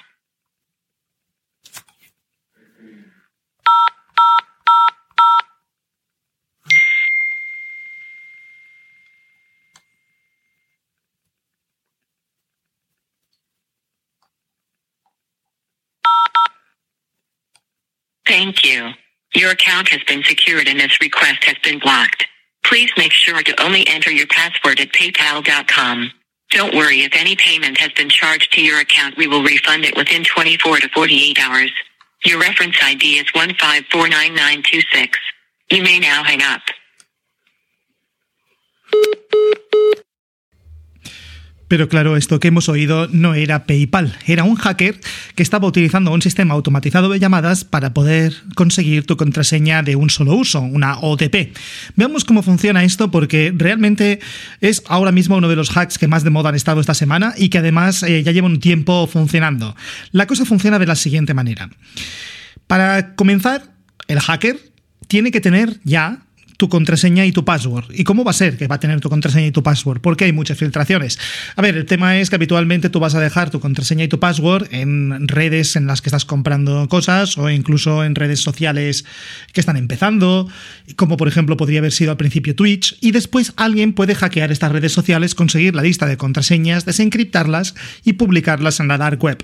Thank 18.43 18.65
you. 18.65 18.91
Your 19.35 19.51
account 19.51 19.87
has 19.87 20.03
been 20.03 20.21
secured 20.21 20.67
and 20.67 20.77
this 20.77 20.99
request 20.99 21.45
has 21.45 21.55
been 21.63 21.79
blocked. 21.79 22.25
Please 22.65 22.91
make 22.97 23.13
sure 23.13 23.41
to 23.41 23.63
only 23.63 23.87
enter 23.87 24.11
your 24.11 24.27
password 24.27 24.81
at 24.81 24.91
paypal.com. 24.91 26.11
Don't 26.49 26.75
worry 26.75 27.03
if 27.03 27.13
any 27.15 27.37
payment 27.37 27.77
has 27.77 27.93
been 27.93 28.09
charged 28.09 28.51
to 28.51 28.61
your 28.61 28.81
account, 28.81 29.15
we 29.15 29.27
will 29.27 29.43
refund 29.43 29.85
it 29.85 29.95
within 29.95 30.25
24 30.25 30.79
to 30.81 30.89
48 30.89 31.39
hours. 31.39 31.71
Your 32.25 32.37
reference 32.37 32.75
ID 32.83 33.19
is 33.19 33.27
1549926. 33.27 35.13
You 35.71 35.83
may 35.83 35.99
now 35.99 36.25
hang 36.25 36.41
up. 36.41 36.63
Pero 41.73 41.89
claro, 41.89 42.17
esto 42.17 42.39
que 42.39 42.49
hemos 42.49 42.69
oído 42.69 43.07
no 43.07 43.33
era 43.33 43.65
PayPal, 43.65 44.15
era 44.27 44.43
un 44.43 44.57
hacker 44.57 44.99
que 45.33 45.41
estaba 45.41 45.67
utilizando 45.67 46.11
un 46.11 46.21
sistema 46.21 46.53
automatizado 46.53 47.09
de 47.09 47.17
llamadas 47.17 47.65
para 47.65 47.95
poder 47.95 48.31
conseguir 48.53 49.07
tu 49.07 49.17
contraseña 49.17 49.81
de 49.81 49.95
un 49.95 50.11
solo 50.11 50.35
uso, 50.35 50.61
una 50.61 50.99
OTP. 50.99 51.57
Veamos 51.95 52.25
cómo 52.25 52.43
funciona 52.43 52.83
esto 52.83 53.09
porque 53.09 53.51
realmente 53.57 54.19
es 54.61 54.83
ahora 54.87 55.11
mismo 55.11 55.37
uno 55.37 55.49
de 55.49 55.55
los 55.55 55.75
hacks 55.75 55.97
que 55.97 56.07
más 56.07 56.23
de 56.23 56.29
moda 56.29 56.49
han 56.49 56.55
estado 56.55 56.79
esta 56.79 56.93
semana 56.93 57.33
y 57.37 57.49
que 57.49 57.57
además 57.57 58.03
eh, 58.03 58.21
ya 58.21 58.31
lleva 58.31 58.45
un 58.45 58.59
tiempo 58.59 59.07
funcionando. 59.07 59.75
La 60.11 60.27
cosa 60.27 60.45
funciona 60.45 60.77
de 60.77 60.85
la 60.85 60.95
siguiente 60.95 61.33
manera. 61.33 61.71
Para 62.67 63.15
comenzar, 63.15 63.73
el 64.07 64.19
hacker 64.19 64.59
tiene 65.07 65.31
que 65.31 65.41
tener 65.41 65.79
ya 65.83 66.19
tu 66.63 66.69
contraseña 66.69 67.25
y 67.25 67.33
tu 67.33 67.43
password. 67.43 67.87
¿Y 67.93 68.05
cómo 68.05 68.23
va 68.23 68.31
a 68.31 68.33
ser 68.33 68.55
que 68.55 68.67
va 68.67 68.75
a 68.75 68.79
tener 68.79 69.01
tu 69.01 69.09
contraseña 69.09 69.47
y 69.47 69.51
tu 69.51 69.63
password? 69.63 69.99
Porque 69.99 70.23
hay 70.23 70.31
muchas 70.31 70.57
filtraciones. 70.57 71.19
A 71.57 71.61
ver, 71.61 71.75
el 71.75 71.85
tema 71.85 72.17
es 72.19 72.29
que 72.29 72.37
habitualmente 72.37 72.89
tú 72.89 73.01
vas 73.01 73.15
a 73.15 73.19
dejar 73.19 73.49
tu 73.49 73.59
contraseña 73.59 74.05
y 74.05 74.07
tu 74.07 74.17
password 74.17 74.69
en 74.71 75.27
redes 75.27 75.75
en 75.75 75.87
las 75.87 76.01
que 76.01 76.07
estás 76.07 76.23
comprando 76.23 76.87
cosas 76.87 77.37
o 77.37 77.49
incluso 77.49 78.05
en 78.05 78.15
redes 78.15 78.39
sociales 78.39 79.03
que 79.51 79.59
están 79.59 79.75
empezando, 79.75 80.47
como 80.95 81.17
por 81.17 81.27
ejemplo 81.27 81.57
podría 81.57 81.79
haber 81.79 81.91
sido 81.91 82.11
al 82.11 82.17
principio 82.17 82.55
Twitch, 82.55 82.95
y 83.01 83.11
después 83.11 83.51
alguien 83.57 83.91
puede 83.91 84.15
hackear 84.15 84.49
estas 84.53 84.71
redes 84.71 84.93
sociales, 84.93 85.35
conseguir 85.35 85.75
la 85.75 85.81
lista 85.81 86.05
de 86.05 86.15
contraseñas, 86.15 86.85
desencriptarlas 86.85 87.75
y 88.05 88.13
publicarlas 88.13 88.79
en 88.79 88.87
la 88.87 88.97
dark 88.97 89.21
web. 89.21 89.43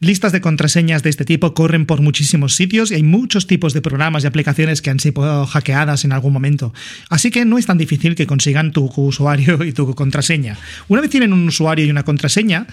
Listas 0.00 0.32
de 0.32 0.40
contraseñas 0.40 1.02
de 1.02 1.10
este 1.10 1.26
tipo 1.26 1.52
corren 1.52 1.84
por 1.84 2.00
muchísimos 2.00 2.54
sitios 2.54 2.90
y 2.90 2.94
hay 2.94 3.02
muchos 3.02 3.46
tipos 3.46 3.74
de 3.74 3.82
programas 3.82 4.24
y 4.24 4.26
aplicaciones 4.26 4.80
que 4.80 4.88
han 4.88 4.98
sido 4.98 5.46
hackeadas 5.46 6.06
en 6.06 6.12
algún 6.12 6.32
momento. 6.32 6.72
Así 7.10 7.30
que 7.30 7.44
no 7.44 7.58
es 7.58 7.66
tan 7.66 7.76
difícil 7.76 8.14
que 8.14 8.26
consigan 8.26 8.72
tu 8.72 8.90
usuario 8.96 9.62
y 9.62 9.72
tu 9.72 9.94
contraseña. 9.94 10.56
Una 10.88 11.02
vez 11.02 11.10
tienen 11.10 11.34
un 11.34 11.46
usuario 11.46 11.84
y 11.84 11.90
una 11.90 12.02
contraseña, 12.02 12.66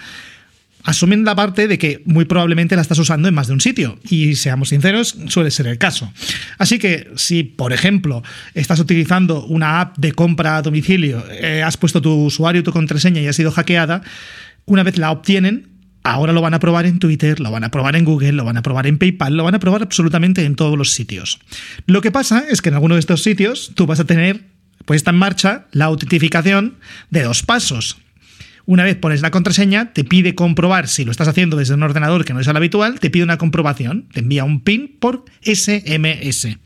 asumen 0.84 1.22
la 1.26 1.34
parte 1.34 1.68
de 1.68 1.76
que 1.76 2.00
muy 2.06 2.24
probablemente 2.24 2.76
la 2.76 2.82
estás 2.82 2.98
usando 2.98 3.28
en 3.28 3.34
más 3.34 3.48
de 3.48 3.52
un 3.52 3.60
sitio. 3.60 3.98
Y 4.08 4.36
seamos 4.36 4.70
sinceros, 4.70 5.14
suele 5.28 5.50
ser 5.50 5.66
el 5.66 5.76
caso. 5.76 6.10
Así 6.56 6.78
que 6.78 7.10
si, 7.16 7.42
por 7.42 7.74
ejemplo, 7.74 8.22
estás 8.54 8.80
utilizando 8.80 9.44
una 9.44 9.82
app 9.82 9.98
de 9.98 10.12
compra 10.12 10.56
a 10.56 10.62
domicilio, 10.62 11.22
eh, 11.30 11.62
has 11.62 11.76
puesto 11.76 12.00
tu 12.00 12.24
usuario 12.24 12.62
y 12.62 12.64
tu 12.64 12.72
contraseña 12.72 13.20
y 13.20 13.26
ha 13.26 13.34
sido 13.34 13.50
hackeada, 13.50 14.02
una 14.64 14.82
vez 14.82 14.96
la 14.96 15.10
obtienen, 15.10 15.77
ahora 16.12 16.32
lo 16.32 16.40
van 16.40 16.54
a 16.54 16.60
probar 16.60 16.86
en 16.86 16.98
Twitter, 16.98 17.40
lo 17.40 17.50
van 17.50 17.64
a 17.64 17.70
probar 17.70 17.96
en 17.96 18.04
Google, 18.04 18.32
lo 18.32 18.44
van 18.44 18.56
a 18.56 18.62
probar 18.62 18.86
en 18.86 18.98
PayPal, 18.98 19.36
lo 19.36 19.44
van 19.44 19.54
a 19.54 19.60
probar 19.60 19.82
absolutamente 19.82 20.44
en 20.44 20.56
todos 20.56 20.76
los 20.76 20.92
sitios. 20.92 21.38
Lo 21.86 22.00
que 22.00 22.10
pasa 22.10 22.44
es 22.48 22.62
que 22.62 22.70
en 22.70 22.74
alguno 22.74 22.94
de 22.94 23.00
estos 23.00 23.22
sitios 23.22 23.72
tú 23.74 23.86
vas 23.86 24.00
a 24.00 24.04
tener 24.04 24.44
puesta 24.84 25.10
en 25.10 25.16
marcha 25.16 25.66
la 25.72 25.86
autentificación 25.86 26.76
de 27.10 27.22
dos 27.22 27.42
pasos. 27.42 27.98
Una 28.64 28.84
vez 28.84 28.96
pones 28.96 29.22
la 29.22 29.30
contraseña, 29.30 29.92
te 29.92 30.04
pide 30.04 30.34
comprobar 30.34 30.88
si 30.88 31.04
lo 31.04 31.10
estás 31.10 31.28
haciendo 31.28 31.56
desde 31.56 31.74
un 31.74 31.82
ordenador 31.82 32.24
que 32.24 32.34
no 32.34 32.40
es 32.40 32.46
el 32.46 32.56
habitual, 32.56 33.00
te 33.00 33.10
pide 33.10 33.24
una 33.24 33.38
comprobación, 33.38 34.08
te 34.12 34.20
envía 34.20 34.44
un 34.44 34.60
PIN 34.60 34.96
por 35.00 35.24
SMS. 35.42 36.58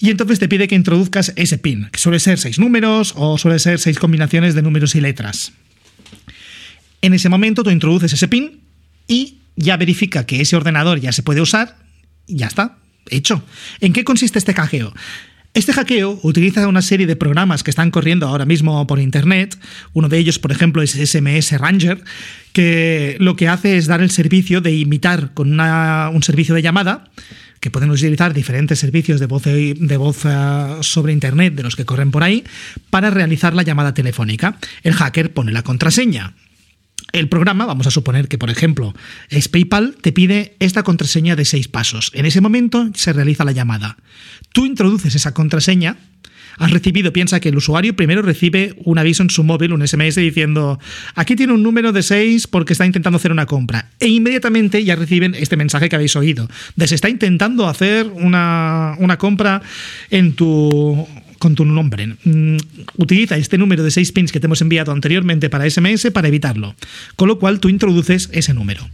Y 0.00 0.10
entonces 0.10 0.38
te 0.38 0.48
pide 0.48 0.68
que 0.68 0.74
introduzcas 0.74 1.32
ese 1.36 1.58
PIN, 1.58 1.88
que 1.90 1.98
suele 1.98 2.18
ser 2.18 2.38
seis 2.38 2.58
números 2.58 3.14
o 3.16 3.38
suele 3.38 3.58
ser 3.58 3.78
seis 3.78 3.98
combinaciones 3.98 4.54
de 4.54 4.62
números 4.62 4.94
y 4.96 5.00
letras. 5.00 5.52
En 7.04 7.12
ese 7.12 7.28
momento 7.28 7.62
tú 7.62 7.68
introduces 7.68 8.14
ese 8.14 8.28
PIN 8.28 8.60
y 9.06 9.40
ya 9.56 9.76
verifica 9.76 10.24
que 10.24 10.40
ese 10.40 10.56
ordenador 10.56 11.00
ya 11.00 11.12
se 11.12 11.22
puede 11.22 11.42
usar 11.42 11.76
y 12.26 12.36
ya 12.36 12.46
está, 12.46 12.78
hecho. 13.10 13.42
¿En 13.80 13.92
qué 13.92 14.04
consiste 14.04 14.38
este 14.38 14.54
cajeo? 14.54 14.94
Este 15.52 15.74
hackeo 15.74 16.18
utiliza 16.22 16.66
una 16.66 16.80
serie 16.80 17.06
de 17.06 17.14
programas 17.14 17.62
que 17.62 17.70
están 17.70 17.90
corriendo 17.90 18.26
ahora 18.26 18.46
mismo 18.46 18.86
por 18.86 19.00
Internet. 19.00 19.58
Uno 19.92 20.08
de 20.08 20.16
ellos, 20.16 20.38
por 20.38 20.50
ejemplo, 20.50 20.80
es 20.80 20.92
SMS 20.92 21.52
Ranger, 21.58 22.02
que 22.54 23.18
lo 23.20 23.36
que 23.36 23.48
hace 23.48 23.76
es 23.76 23.86
dar 23.86 24.00
el 24.00 24.10
servicio 24.10 24.62
de 24.62 24.74
imitar 24.74 25.34
con 25.34 25.60
un 25.60 26.22
servicio 26.22 26.54
de 26.54 26.62
llamada 26.62 27.10
que 27.60 27.70
pueden 27.70 27.90
utilizar 27.90 28.32
diferentes 28.32 28.78
servicios 28.78 29.20
de 29.20 29.26
voz, 29.26 29.42
de 29.44 29.96
voz 29.98 30.24
eh, 30.24 30.76
sobre 30.80 31.12
Internet 31.12 31.54
de 31.54 31.62
los 31.62 31.76
que 31.76 31.84
corren 31.84 32.10
por 32.10 32.22
ahí 32.22 32.44
para 32.88 33.10
realizar 33.10 33.54
la 33.54 33.62
llamada 33.62 33.92
telefónica. 33.92 34.56
El 34.82 34.94
hacker 34.94 35.32
pone 35.32 35.52
la 35.52 35.62
contraseña, 35.62 36.34
el 37.14 37.28
programa, 37.28 37.64
vamos 37.64 37.86
a 37.86 37.92
suponer 37.92 38.28
que 38.28 38.38
por 38.38 38.50
ejemplo 38.50 38.92
es 39.30 39.48
PayPal, 39.48 39.96
te 40.00 40.12
pide 40.12 40.56
esta 40.58 40.82
contraseña 40.82 41.36
de 41.36 41.44
seis 41.44 41.68
pasos. 41.68 42.10
En 42.12 42.26
ese 42.26 42.40
momento 42.40 42.90
se 42.94 43.12
realiza 43.12 43.44
la 43.44 43.52
llamada. 43.52 43.96
Tú 44.52 44.66
introduces 44.66 45.14
esa 45.14 45.32
contraseña, 45.32 45.96
has 46.58 46.70
recibido, 46.72 47.12
piensa 47.12 47.38
que 47.38 47.50
el 47.50 47.56
usuario 47.56 47.94
primero 47.94 48.20
recibe 48.22 48.74
un 48.84 48.98
aviso 48.98 49.22
en 49.22 49.30
su 49.30 49.44
móvil, 49.44 49.72
un 49.72 49.86
SMS 49.86 50.16
diciendo, 50.16 50.80
aquí 51.14 51.36
tiene 51.36 51.52
un 51.52 51.62
número 51.62 51.92
de 51.92 52.02
seis 52.02 52.48
porque 52.48 52.72
está 52.72 52.84
intentando 52.84 53.16
hacer 53.16 53.30
una 53.30 53.46
compra. 53.46 53.90
E 54.00 54.08
inmediatamente 54.08 54.84
ya 54.84 54.96
reciben 54.96 55.36
este 55.36 55.56
mensaje 55.56 55.88
que 55.88 55.96
habéis 55.96 56.16
oído, 56.16 56.48
de 56.74 56.88
se 56.88 56.96
está 56.96 57.08
intentando 57.08 57.68
hacer 57.68 58.06
una, 58.06 58.96
una 58.98 59.18
compra 59.18 59.62
en 60.10 60.34
tu 60.34 61.06
con 61.44 61.54
tu 61.54 61.66
nombre. 61.66 62.16
Mm, 62.24 62.56
utiliza 62.96 63.36
este 63.36 63.58
número 63.58 63.82
de 63.82 63.90
6 63.90 64.12
pins 64.12 64.32
que 64.32 64.40
te 64.40 64.46
hemos 64.46 64.62
enviado 64.62 64.92
anteriormente 64.92 65.50
para 65.50 65.68
SMS 65.68 66.10
para 66.10 66.28
evitarlo, 66.28 66.74
con 67.16 67.28
lo 67.28 67.38
cual 67.38 67.60
tú 67.60 67.68
introduces 67.68 68.30
ese 68.32 68.54
número. 68.54 68.88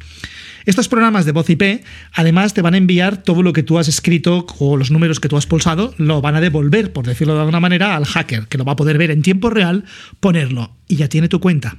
Estos 0.66 0.88
programas 0.88 1.26
de 1.26 1.30
voz 1.30 1.48
IP 1.48 1.84
además 2.12 2.52
te 2.52 2.60
van 2.60 2.74
a 2.74 2.76
enviar 2.76 3.22
todo 3.22 3.44
lo 3.44 3.52
que 3.52 3.62
tú 3.62 3.78
has 3.78 3.86
escrito 3.86 4.46
o 4.58 4.76
los 4.76 4.90
números 4.90 5.20
que 5.20 5.28
tú 5.28 5.36
has 5.36 5.46
pulsado, 5.46 5.94
lo 5.96 6.20
van 6.20 6.34
a 6.34 6.40
devolver, 6.40 6.92
por 6.92 7.06
decirlo 7.06 7.34
de 7.34 7.40
alguna 7.40 7.60
manera, 7.60 7.94
al 7.94 8.04
hacker, 8.04 8.48
que 8.48 8.58
lo 8.58 8.64
va 8.64 8.72
a 8.72 8.76
poder 8.76 8.98
ver 8.98 9.12
en 9.12 9.22
tiempo 9.22 9.48
real, 9.48 9.84
ponerlo 10.18 10.74
y 10.88 10.96
ya 10.96 11.08
tiene 11.08 11.28
tu 11.28 11.38
cuenta. 11.38 11.76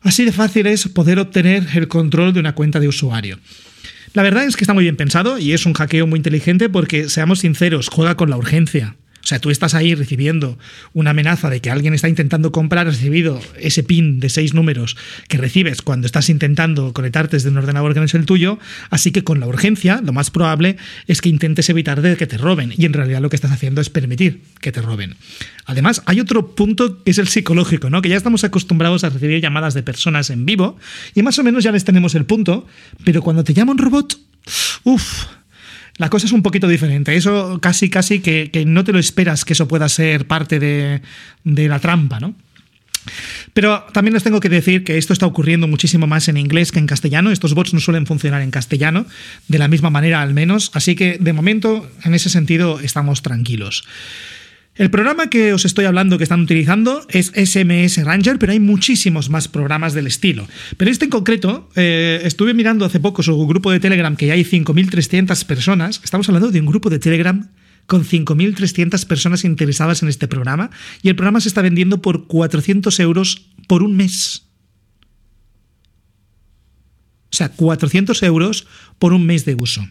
Así 0.00 0.24
de 0.24 0.32
fácil 0.32 0.66
es 0.68 0.88
poder 0.88 1.18
obtener 1.18 1.66
el 1.74 1.86
control 1.88 2.32
de 2.32 2.40
una 2.40 2.54
cuenta 2.54 2.80
de 2.80 2.88
usuario. 2.88 3.38
La 4.14 4.22
verdad 4.22 4.44
es 4.46 4.56
que 4.56 4.64
está 4.64 4.72
muy 4.72 4.84
bien 4.84 4.96
pensado 4.96 5.38
y 5.38 5.52
es 5.52 5.66
un 5.66 5.74
hackeo 5.74 6.06
muy 6.06 6.16
inteligente 6.16 6.70
porque, 6.70 7.10
seamos 7.10 7.40
sinceros, 7.40 7.90
juega 7.90 8.16
con 8.16 8.30
la 8.30 8.38
urgencia. 8.38 8.96
O 9.24 9.26
sea, 9.26 9.38
tú 9.38 9.50
estás 9.50 9.72
ahí 9.72 9.94
recibiendo 9.94 10.58
una 10.92 11.10
amenaza 11.10 11.48
de 11.48 11.60
que 11.60 11.70
alguien 11.70 11.94
está 11.94 12.10
intentando 12.10 12.52
comprar, 12.52 12.86
recibido 12.86 13.40
ese 13.58 13.82
pin 13.82 14.20
de 14.20 14.28
seis 14.28 14.52
números 14.52 14.98
que 15.28 15.38
recibes 15.38 15.80
cuando 15.80 16.06
estás 16.06 16.28
intentando 16.28 16.92
conectarte 16.92 17.36
desde 17.36 17.48
un 17.48 17.56
ordenador 17.56 17.94
que 17.94 18.00
no 18.00 18.06
es 18.06 18.12
el 18.12 18.26
tuyo, 18.26 18.58
así 18.90 19.12
que 19.12 19.24
con 19.24 19.40
la 19.40 19.46
urgencia 19.46 20.02
lo 20.04 20.12
más 20.12 20.30
probable 20.30 20.76
es 21.06 21.22
que 21.22 21.30
intentes 21.30 21.70
evitar 21.70 22.02
de 22.02 22.18
que 22.18 22.26
te 22.26 22.36
roben 22.36 22.74
y 22.76 22.84
en 22.84 22.92
realidad 22.92 23.22
lo 23.22 23.30
que 23.30 23.36
estás 23.36 23.50
haciendo 23.50 23.80
es 23.80 23.88
permitir 23.88 24.42
que 24.60 24.72
te 24.72 24.82
roben. 24.82 25.16
Además, 25.64 26.02
hay 26.04 26.20
otro 26.20 26.54
punto 26.54 27.02
que 27.02 27.10
es 27.10 27.18
el 27.18 27.28
psicológico, 27.28 27.88
¿no? 27.88 28.02
Que 28.02 28.10
ya 28.10 28.16
estamos 28.16 28.44
acostumbrados 28.44 29.04
a 29.04 29.08
recibir 29.08 29.40
llamadas 29.40 29.72
de 29.72 29.82
personas 29.82 30.28
en 30.28 30.44
vivo 30.44 30.76
y 31.14 31.22
más 31.22 31.38
o 31.38 31.42
menos 31.42 31.64
ya 31.64 31.72
les 31.72 31.84
tenemos 31.84 32.14
el 32.14 32.26
punto, 32.26 32.66
pero 33.04 33.22
cuando 33.22 33.42
te 33.42 33.54
llama 33.54 33.72
un 33.72 33.78
robot, 33.78 34.18
uff, 34.84 35.24
la 35.96 36.10
cosa 36.10 36.26
es 36.26 36.32
un 36.32 36.42
poquito 36.42 36.68
diferente. 36.68 37.14
Eso 37.14 37.58
casi, 37.60 37.90
casi 37.90 38.20
que, 38.20 38.64
no 38.66 38.84
te 38.84 38.92
lo 38.92 38.98
esperas 38.98 39.44
que 39.44 39.52
eso 39.52 39.68
pueda 39.68 39.88
ser 39.88 40.26
parte 40.26 40.58
de, 40.58 41.02
de 41.44 41.68
la 41.68 41.78
trampa, 41.78 42.20
¿no? 42.20 42.34
Pero 43.52 43.84
también 43.92 44.14
les 44.14 44.22
tengo 44.22 44.40
que 44.40 44.48
decir 44.48 44.82
que 44.82 44.98
esto 44.98 45.12
está 45.12 45.26
ocurriendo 45.26 45.68
muchísimo 45.68 46.06
más 46.06 46.28
en 46.28 46.36
inglés 46.36 46.72
que 46.72 46.78
en 46.78 46.86
castellano. 46.86 47.30
Estos 47.30 47.54
bots 47.54 47.74
no 47.74 47.80
suelen 47.80 48.06
funcionar 48.06 48.42
en 48.42 48.50
castellano, 48.50 49.06
de 49.48 49.58
la 49.58 49.68
misma 49.68 49.90
manera 49.90 50.22
al 50.22 50.34
menos. 50.34 50.70
Así 50.74 50.94
que 50.96 51.18
de 51.18 51.32
momento, 51.32 51.88
en 52.02 52.14
ese 52.14 52.30
sentido, 52.30 52.80
estamos 52.80 53.22
tranquilos. 53.22 53.84
El 54.76 54.90
programa 54.90 55.30
que 55.30 55.52
os 55.52 55.64
estoy 55.64 55.84
hablando 55.84 56.18
que 56.18 56.24
están 56.24 56.40
utilizando 56.40 57.06
es 57.08 57.30
SMS 57.36 58.02
Ranger, 58.04 58.40
pero 58.40 58.50
hay 58.50 58.58
muchísimos 58.58 59.30
más 59.30 59.46
programas 59.46 59.94
del 59.94 60.08
estilo. 60.08 60.48
Pero 60.76 60.90
este 60.90 61.04
en 61.04 61.12
concreto, 61.12 61.68
eh, 61.76 62.20
estuve 62.24 62.54
mirando 62.54 62.84
hace 62.84 62.98
poco 62.98 63.22
su 63.22 63.46
grupo 63.46 63.70
de 63.70 63.78
Telegram, 63.78 64.16
que 64.16 64.26
ya 64.26 64.34
hay 64.34 64.42
5.300 64.42 65.44
personas. 65.44 66.00
Estamos 66.02 66.28
hablando 66.28 66.50
de 66.50 66.58
un 66.58 66.66
grupo 66.66 66.90
de 66.90 66.98
Telegram 66.98 67.50
con 67.86 68.04
5.300 68.04 69.06
personas 69.06 69.44
interesadas 69.44 70.02
en 70.02 70.08
este 70.08 70.26
programa 70.26 70.70
y 71.02 71.08
el 71.08 71.14
programa 71.14 71.40
se 71.40 71.48
está 71.48 71.62
vendiendo 71.62 72.02
por 72.02 72.26
400 72.26 72.98
euros 72.98 73.46
por 73.68 73.84
un 73.84 73.94
mes. 73.94 74.48
O 77.32 77.36
sea, 77.36 77.50
400 77.50 78.20
euros 78.24 78.66
por 78.98 79.12
un 79.12 79.24
mes 79.24 79.44
de 79.44 79.54
uso. 79.54 79.86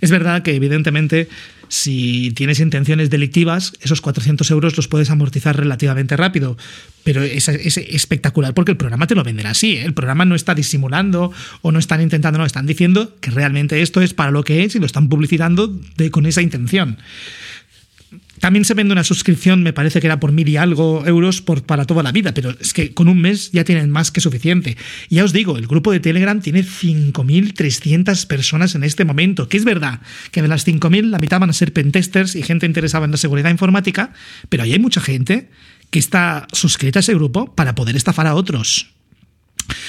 Es 0.00 0.10
verdad 0.10 0.42
que 0.42 0.54
evidentemente 0.54 1.28
si 1.72 2.32
tienes 2.32 2.60
intenciones 2.60 3.08
delictivas, 3.08 3.72
esos 3.80 4.02
400 4.02 4.50
euros 4.50 4.76
los 4.76 4.88
puedes 4.88 5.08
amortizar 5.08 5.56
relativamente 5.56 6.18
rápido, 6.18 6.58
pero 7.02 7.22
es, 7.22 7.48
espectacular 7.48 8.52
porque 8.52 8.72
el 8.72 8.76
programa 8.76 9.06
te 9.06 9.14
lo 9.14 9.24
venderá 9.24 9.52
así. 9.52 9.78
¿eh? 9.78 9.84
El 9.86 9.94
programa 9.94 10.26
no 10.26 10.34
está 10.34 10.54
disimulando 10.54 11.32
o 11.62 11.72
no 11.72 11.78
están 11.78 12.02
intentando, 12.02 12.38
no, 12.38 12.44
están 12.44 12.66
diciendo 12.66 13.16
que 13.22 13.30
realmente 13.30 13.80
esto 13.80 14.02
es 14.02 14.12
para 14.12 14.30
lo 14.30 14.44
que 14.44 14.64
es 14.64 14.74
y 14.74 14.80
lo 14.80 14.84
están 14.86 15.08
publicitando 15.08 15.74
con 16.10 16.26
esa 16.26 16.42
intención. 16.42 16.98
También 18.42 18.64
se 18.64 18.74
vende 18.74 18.90
una 18.90 19.04
suscripción, 19.04 19.62
me 19.62 19.72
parece 19.72 20.00
que 20.00 20.08
era 20.08 20.18
por 20.18 20.32
mil 20.32 20.48
y 20.48 20.56
algo 20.56 21.06
euros 21.06 21.40
por, 21.40 21.62
para 21.62 21.84
toda 21.84 22.02
la 22.02 22.10
vida, 22.10 22.34
pero 22.34 22.50
es 22.58 22.72
que 22.72 22.92
con 22.92 23.06
un 23.06 23.20
mes 23.20 23.52
ya 23.52 23.62
tienen 23.62 23.88
más 23.88 24.10
que 24.10 24.20
suficiente. 24.20 24.76
Y 25.08 25.14
ya 25.14 25.24
os 25.24 25.32
digo, 25.32 25.56
el 25.56 25.68
grupo 25.68 25.92
de 25.92 26.00
Telegram 26.00 26.40
tiene 26.40 26.64
5.300 26.64 28.26
personas 28.26 28.74
en 28.74 28.82
este 28.82 29.04
momento, 29.04 29.48
que 29.48 29.58
es 29.58 29.64
verdad 29.64 30.00
que 30.32 30.42
de 30.42 30.48
las 30.48 30.66
5.000 30.66 31.10
la 31.10 31.20
mitad 31.20 31.38
van 31.38 31.50
a 31.50 31.52
ser 31.52 31.72
pentesters 31.72 32.34
y 32.34 32.42
gente 32.42 32.66
interesada 32.66 33.04
en 33.04 33.12
la 33.12 33.16
seguridad 33.16 33.48
informática, 33.48 34.12
pero 34.48 34.64
ahí 34.64 34.72
hay 34.72 34.80
mucha 34.80 35.00
gente 35.00 35.48
que 35.90 36.00
está 36.00 36.48
suscrita 36.50 36.98
a 36.98 37.02
ese 37.02 37.14
grupo 37.14 37.54
para 37.54 37.76
poder 37.76 37.94
estafar 37.94 38.26
a 38.26 38.34
otros. 38.34 38.92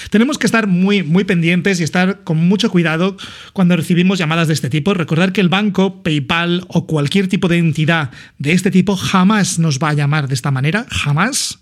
Tenemos 0.10 0.38
que 0.38 0.46
estar 0.46 0.68
muy, 0.68 1.04
muy 1.04 1.24
pendientes 1.24 1.80
y 1.80 1.84
estar 1.84 2.24
con 2.24 2.38
mucho 2.38 2.70
cuidado 2.70 3.18
cuando 3.54 3.76
recibimos 3.76 4.20
llamadas 4.20 4.48
de 4.48 4.54
este 4.54 4.70
tipo. 4.70 4.94
Recordar 4.94 5.32
que 5.34 5.42
el 5.42 5.50
banco, 5.50 6.04
PayPal 6.04 6.66
o 6.68 6.86
cualquier 6.88 7.28
tipo 7.28 7.48
de 7.48 7.58
entidad 7.58 8.12
de 8.38 8.54
este 8.54 8.72
tipo 8.72 8.96
jamás 8.96 9.60
nos 9.60 9.80
va 9.80 9.90
a 9.90 9.94
llamar 9.94 10.28
de 10.28 10.36
esta 10.36 10.52
manera, 10.52 10.86
jamás. 10.90 11.60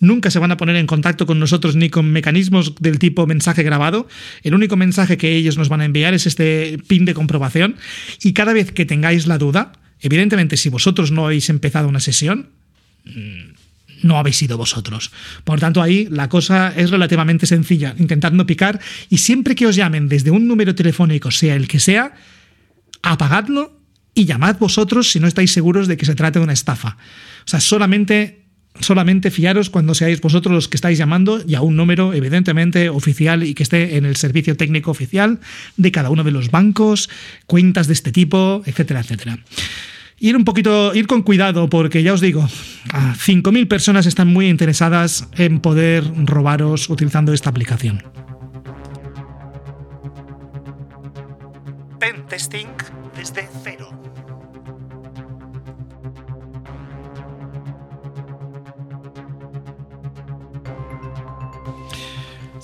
Nunca 0.00 0.30
se 0.30 0.38
van 0.38 0.52
a 0.52 0.56
poner 0.56 0.76
en 0.76 0.86
contacto 0.86 1.26
con 1.26 1.38
nosotros 1.38 1.76
ni 1.76 1.90
con 1.90 2.10
mecanismos 2.12 2.74
del 2.76 2.98
tipo 2.98 3.26
mensaje 3.26 3.62
grabado. 3.62 4.08
El 4.42 4.54
único 4.54 4.76
mensaje 4.76 5.16
que 5.16 5.36
ellos 5.36 5.56
nos 5.56 5.68
van 5.68 5.80
a 5.80 5.84
enviar 5.84 6.14
es 6.14 6.26
este 6.26 6.78
pin 6.86 7.04
de 7.04 7.14
comprobación. 7.14 7.76
Y 8.22 8.32
cada 8.32 8.52
vez 8.52 8.72
que 8.72 8.86
tengáis 8.86 9.26
la 9.26 9.38
duda, 9.38 9.72
evidentemente 10.00 10.56
si 10.56 10.68
vosotros 10.68 11.10
no 11.10 11.26
habéis 11.26 11.48
empezado 11.50 11.88
una 11.88 12.00
sesión, 12.00 12.50
no 14.04 14.18
habéis 14.18 14.36
sido 14.36 14.56
vosotros. 14.56 15.10
Por 15.42 15.58
tanto, 15.58 15.82
ahí 15.82 16.06
la 16.10 16.28
cosa 16.28 16.72
es 16.76 16.90
relativamente 16.90 17.46
sencilla, 17.46 17.94
intentando 17.98 18.46
picar 18.46 18.80
y 19.10 19.18
siempre 19.18 19.54
que 19.54 19.66
os 19.66 19.74
llamen 19.74 20.08
desde 20.08 20.30
un 20.30 20.46
número 20.46 20.74
telefónico, 20.74 21.30
sea 21.30 21.56
el 21.56 21.66
que 21.66 21.80
sea, 21.80 22.14
apagadlo 23.02 23.80
y 24.14 24.26
llamad 24.26 24.58
vosotros 24.58 25.10
si 25.10 25.18
no 25.18 25.26
estáis 25.26 25.52
seguros 25.52 25.88
de 25.88 25.96
que 25.96 26.06
se 26.06 26.14
trate 26.14 26.38
de 26.38 26.44
una 26.44 26.52
estafa. 26.52 26.96
O 27.44 27.48
sea, 27.48 27.60
solamente 27.60 28.44
solamente 28.80 29.30
fiaros 29.30 29.70
cuando 29.70 29.94
seáis 29.94 30.20
vosotros 30.20 30.52
los 30.52 30.66
que 30.66 30.76
estáis 30.76 30.98
llamando 30.98 31.40
y 31.46 31.54
a 31.54 31.60
un 31.60 31.76
número 31.76 32.12
evidentemente 32.12 32.88
oficial 32.88 33.44
y 33.44 33.54
que 33.54 33.62
esté 33.62 33.96
en 33.96 34.04
el 34.04 34.16
servicio 34.16 34.56
técnico 34.56 34.90
oficial 34.90 35.38
de 35.76 35.92
cada 35.92 36.10
uno 36.10 36.24
de 36.24 36.32
los 36.32 36.50
bancos, 36.50 37.08
cuentas 37.46 37.86
de 37.86 37.92
este 37.92 38.10
tipo, 38.10 38.64
etcétera, 38.66 39.00
etcétera 39.00 39.38
ir 40.24 40.36
un 40.36 40.44
poquito, 40.44 40.94
ir 40.94 41.06
con 41.06 41.22
cuidado, 41.22 41.68
porque 41.68 42.02
ya 42.02 42.14
os 42.14 42.20
digo, 42.22 42.48
5.000 42.88 43.68
personas 43.68 44.06
están 44.06 44.28
muy 44.28 44.48
interesadas 44.48 45.28
en 45.36 45.60
poder 45.60 46.04
robaros 46.24 46.88
utilizando 46.88 47.34
esta 47.34 47.50
aplicación. 47.50 48.02
Pentesting 52.00 52.68
desde 53.14 53.46
cero. 53.62 54.13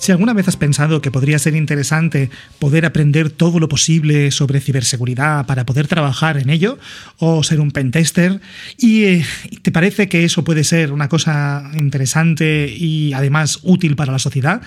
Si 0.01 0.11
alguna 0.11 0.33
vez 0.33 0.47
has 0.47 0.57
pensado 0.57 0.99
que 0.99 1.11
podría 1.11 1.37
ser 1.37 1.55
interesante 1.55 2.31
poder 2.57 2.87
aprender 2.87 3.29
todo 3.29 3.59
lo 3.59 3.69
posible 3.69 4.31
sobre 4.31 4.59
ciberseguridad 4.59 5.45
para 5.45 5.63
poder 5.63 5.87
trabajar 5.87 6.37
en 6.37 6.49
ello 6.49 6.79
o 7.19 7.43
ser 7.43 7.59
un 7.59 7.69
pentester 7.69 8.41
y 8.79 9.03
eh, 9.03 9.25
te 9.61 9.71
parece 9.71 10.09
que 10.09 10.23
eso 10.23 10.43
puede 10.43 10.63
ser 10.63 10.91
una 10.91 11.07
cosa 11.07 11.69
interesante 11.75 12.73
y 12.75 13.13
además 13.13 13.59
útil 13.61 13.95
para 13.95 14.11
la 14.11 14.17
sociedad, 14.17 14.63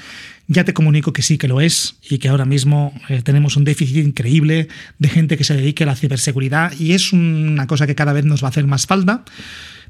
ya 0.47 0.63
te 0.63 0.73
comunico 0.73 1.13
que 1.13 1.23
sí 1.23 1.37
que 1.37 1.49
lo 1.49 1.61
es 1.61 1.97
y 2.09 2.19
que 2.19 2.29
ahora 2.29 2.45
mismo 2.45 2.95
eh, 3.09 3.21
tenemos 3.21 3.57
un 3.57 3.65
déficit 3.65 4.05
increíble 4.07 4.69
de 5.01 5.09
gente 5.09 5.37
que 5.37 5.43
se 5.43 5.57
dedique 5.57 5.83
a 5.83 5.87
la 5.87 5.97
ciberseguridad 5.97 6.73
y 6.79 6.93
es 6.93 7.13
una 7.13 7.67
cosa 7.67 7.89
que 7.89 7.97
cada 7.97 8.13
vez 8.13 8.25
nos 8.25 8.45
va 8.45 8.47
a 8.47 8.51
hacer 8.51 8.69
más 8.69 8.87
falta. 8.87 9.25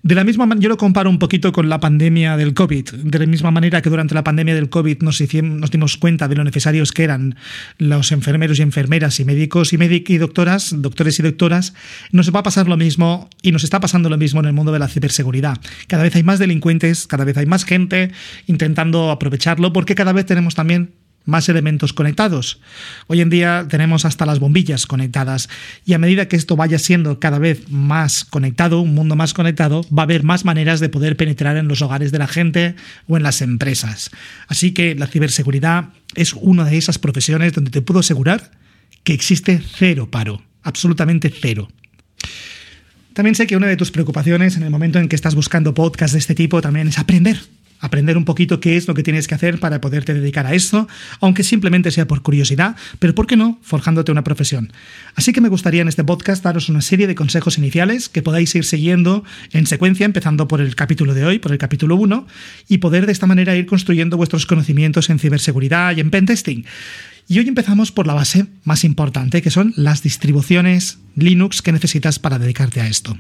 De 0.05 0.15
la 0.15 0.23
misma 0.23 0.45
manera, 0.45 0.65
yo 0.65 0.69
lo 0.69 0.77
comparo 0.77 1.09
un 1.09 1.19
poquito 1.19 1.51
con 1.51 1.71
la 1.71 1.81
pandemia 1.81 2.37
del 2.37 2.53
COVID. 2.53 2.91
De 2.91 3.19
la 3.19 3.25
misma 3.25 3.51
manera 3.51 3.81
que 3.81 3.89
durante 3.89 4.15
la 4.15 4.23
pandemia 4.23 4.55
del 4.55 4.69
COVID 4.69 4.99
nos, 5.01 5.19
nos 5.43 5.71
dimos 5.71 5.97
cuenta 5.97 6.29
de 6.29 6.35
lo 6.37 6.45
necesarios 6.45 6.93
que 6.93 7.05
eran 7.05 7.37
los 7.79 8.13
enfermeros 8.13 8.59
y 8.59 8.63
enfermeras 8.63 9.19
y 9.21 9.25
médicos 9.25 9.73
y, 9.73 9.79
y 9.81 10.19
doctoras, 10.19 10.75
doctores 10.77 11.19
y 11.19 11.23
doctoras, 11.23 11.73
nos 12.13 12.35
va 12.35 12.41
a 12.41 12.43
pasar 12.43 12.69
lo 12.69 12.77
mismo 12.77 13.31
y 13.41 13.53
nos 13.53 13.65
está 13.65 13.81
pasando 13.81 14.11
lo 14.11 14.19
mismo 14.19 14.41
en 14.41 14.47
el 14.47 14.53
mundo 14.53 14.73
de 14.73 14.79
la 14.79 14.89
ciberseguridad. 14.89 15.59
Cada 15.89 16.03
vez 16.03 16.15
hay 16.17 16.23
más 16.23 16.39
delincuentes, 16.39 17.07
cada 17.07 17.25
vez 17.25 17.39
hay 17.39 17.47
más 17.47 17.65
gente 17.65 18.13
intentando 18.47 19.11
aprovecharlo 19.11 19.73
porque 19.73 19.95
cada 19.95 20.13
vez 20.13 20.27
tenemos 20.27 20.55
también 20.55 20.91
más 21.25 21.49
elementos 21.49 21.93
conectados. 21.93 22.61
Hoy 23.07 23.21
en 23.21 23.31
día 23.31 23.67
tenemos 23.69 24.05
hasta 24.05 24.27
las 24.27 24.39
bombillas 24.39 24.87
conectadas 24.87 25.49
y 25.85 25.95
a 25.95 25.99
medida 25.99 26.29
que 26.29 26.37
esto 26.37 26.57
vaya 26.57 26.79
siendo 26.79 27.19
cada 27.21 27.39
vez 27.39 27.71
más 27.71 28.25
conectado, 28.25 28.81
un 28.81 28.95
mundo 28.95 29.17
más 29.17 29.35
conectado, 29.35 29.83
va 29.97 30.03
a 30.03 30.05
haber 30.05 30.23
más 30.23 30.45
maneras 30.45 30.81
de 30.81 30.89
poder 30.89 31.17
penetrar 31.17 31.57
en 31.57 31.69
los 31.69 31.83
hogares 31.83 32.13
de 32.13 32.19
la 32.19 32.27
gente 32.27 32.75
o 33.09 33.17
en 33.17 33.23
las 33.23 33.43
empresas. 33.43 34.11
Así 34.49 34.73
que 34.73 34.95
la 34.95 35.07
ciberseguridad 35.07 35.91
es 36.15 36.35
una 36.35 36.65
de 36.65 36.77
esas 36.77 36.99
profesiones 36.99 37.53
donde 37.53 37.71
te 37.71 37.83
puedo 37.83 38.01
asegurar 38.01 38.51
que 39.03 39.15
existe 39.15 39.61
cero 39.77 40.11
paro, 40.11 40.43
absolutamente 40.63 41.33
cero. 41.33 41.69
También 43.13 43.35
sé 43.37 43.47
que 43.47 43.57
una 43.57 43.69
de 43.69 43.77
tus 43.77 43.93
preocupaciones 43.93 44.57
en 44.57 44.65
el 44.65 44.71
momento 44.71 44.99
en 44.99 45.09
que 45.09 45.17
estás 45.17 45.35
buscando 45.37 45.73
podcasts 45.73 46.15
de 46.15 46.19
este 46.19 46.35
tipo 46.35 46.61
también 46.61 46.89
es 46.89 46.99
aprender 46.99 47.39
aprender 47.81 48.17
un 48.17 48.25
poquito 48.25 48.61
qué 48.61 48.77
es 48.77 48.89
lo 48.89 48.95
que 48.95 49.03
tienes 49.03 49.29
que 49.29 49.35
hacer 49.35 49.61
para 49.61 49.81
poderte 49.81 50.15
dedicar 50.15 50.47
a 50.47 50.55
esto, 50.55 50.89
aunque 51.21 51.43
simplemente 51.43 51.91
sea 51.91 52.07
por 52.07 52.23
curiosidad, 52.23 52.77
pero 52.99 53.15
¿por 53.15 53.27
qué 53.27 53.37
no? 53.37 53.59
Forjándote 53.63 54.13
una 54.13 54.25
profesión. 54.25 54.73
Así 55.15 55.33
que 55.33 55.41
me 55.41 55.49
gustaría 55.49 55.83
en 55.83 55.89
este 55.89 56.05
podcast 56.05 56.43
daros 56.43 56.69
una 56.69 56.81
serie 56.81 57.07
de 57.07 57.15
consejos 57.15 57.59
iniciales 57.59 58.09
que 58.09 58.23
podáis 58.23 58.55
ir 58.55 58.65
siguiendo 58.65 59.25
en 59.53 59.67
secuencia, 59.67 60.07
empezando 60.07 60.49
por 60.49 60.61
el 60.61 60.75
capítulo 60.77 61.15
de 61.15 61.25
hoy, 61.25 61.39
por 61.39 61.53
el 61.53 61.59
capítulo 61.59 61.97
1, 61.97 62.27
y 62.69 62.79
poder 62.79 63.07
de 63.07 63.13
esta 63.13 63.27
manera 63.27 63.57
ir 63.57 63.67
construyendo 63.67 64.17
vuestros 64.17 64.47
conocimientos 64.47 65.11
en 65.11 65.19
ciberseguridad 65.19 65.97
y 65.97 66.01
en 66.01 66.11
pentesting. 66.11 66.65
Y 67.27 67.39
hoy 67.39 67.49
empezamos 67.49 67.91
por 67.91 68.07
la 68.07 68.15
base 68.15 68.47
más 68.65 68.85
importante, 68.85 69.41
que 69.41 69.51
son 69.51 69.73
las 69.77 70.03
distribuciones 70.03 70.99
Linux 71.17 71.63
que 71.63 71.73
necesitas 71.73 72.19
para 72.19 72.39
dedicarte 72.39 72.81
a 72.81 72.87
esto. 72.87 73.17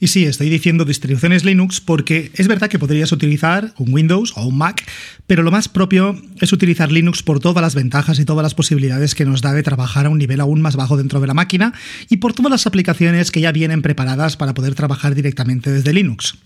Y 0.00 0.08
sí, 0.08 0.24
estoy 0.24 0.50
diciendo 0.50 0.84
distribuciones 0.84 1.44
Linux 1.44 1.80
porque 1.80 2.30
es 2.34 2.48
verdad 2.48 2.68
que 2.68 2.78
podrías 2.78 3.12
utilizar 3.12 3.72
un 3.78 3.92
Windows 3.92 4.32
o 4.36 4.46
un 4.46 4.58
Mac, 4.58 4.84
pero 5.26 5.42
lo 5.42 5.50
más 5.50 5.68
propio 5.68 6.20
es 6.40 6.52
utilizar 6.52 6.92
Linux 6.92 7.22
por 7.22 7.40
todas 7.40 7.62
las 7.62 7.74
ventajas 7.74 8.18
y 8.18 8.24
todas 8.24 8.42
las 8.42 8.54
posibilidades 8.54 9.14
que 9.14 9.24
nos 9.24 9.40
da 9.40 9.52
de 9.52 9.62
trabajar 9.62 10.06
a 10.06 10.10
un 10.10 10.18
nivel 10.18 10.40
aún 10.40 10.60
más 10.60 10.76
bajo 10.76 10.96
dentro 10.96 11.20
de 11.20 11.26
la 11.26 11.34
máquina 11.34 11.72
y 12.08 12.18
por 12.18 12.32
todas 12.32 12.50
las 12.50 12.66
aplicaciones 12.66 13.30
que 13.30 13.40
ya 13.40 13.52
vienen 13.52 13.82
preparadas 13.82 14.36
para 14.36 14.54
poder 14.54 14.74
trabajar 14.74 15.14
directamente 15.14 15.70
desde 15.70 15.92
Linux. 15.92 16.36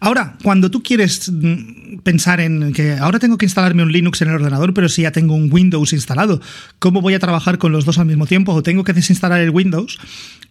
Ahora, 0.00 0.36
cuando 0.42 0.70
tú 0.70 0.82
quieres 0.82 1.30
mm, 1.30 1.98
pensar 2.02 2.40
en 2.40 2.72
que 2.72 2.94
ahora 2.94 3.18
tengo 3.18 3.38
que 3.38 3.46
instalarme 3.46 3.82
un 3.82 3.92
Linux 3.92 4.22
en 4.22 4.28
el 4.28 4.34
ordenador, 4.34 4.74
pero 4.74 4.88
si 4.88 5.02
ya 5.02 5.12
tengo 5.12 5.34
un 5.34 5.52
Windows 5.52 5.92
instalado, 5.92 6.40
¿cómo 6.78 7.00
voy 7.00 7.14
a 7.14 7.18
trabajar 7.18 7.58
con 7.58 7.72
los 7.72 7.84
dos 7.84 7.98
al 7.98 8.06
mismo 8.06 8.26
tiempo? 8.26 8.52
¿O 8.52 8.62
tengo 8.62 8.84
que 8.84 8.92
desinstalar 8.92 9.40
el 9.40 9.50
Windows? 9.50 9.98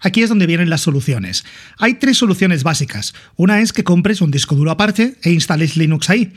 Aquí 0.02 0.22
es 0.22 0.30
donde 0.30 0.48
vienen 0.48 0.70
las 0.70 0.82
soluciones. 0.82 1.46
Hay 1.78 1.96
tres 1.96 2.18
soluciones 2.18 2.64
básicas. 2.64 3.14
Una 3.36 3.62
es 3.62 3.74
que 3.74 3.84
compres 3.84 4.22
un 4.22 4.32
disco 4.32 4.56
duro 4.56 4.72
aparte 4.72 5.16
e 5.24 5.32
instales 5.32 5.78
Linux 5.78 6.10
ahí. 6.10 6.34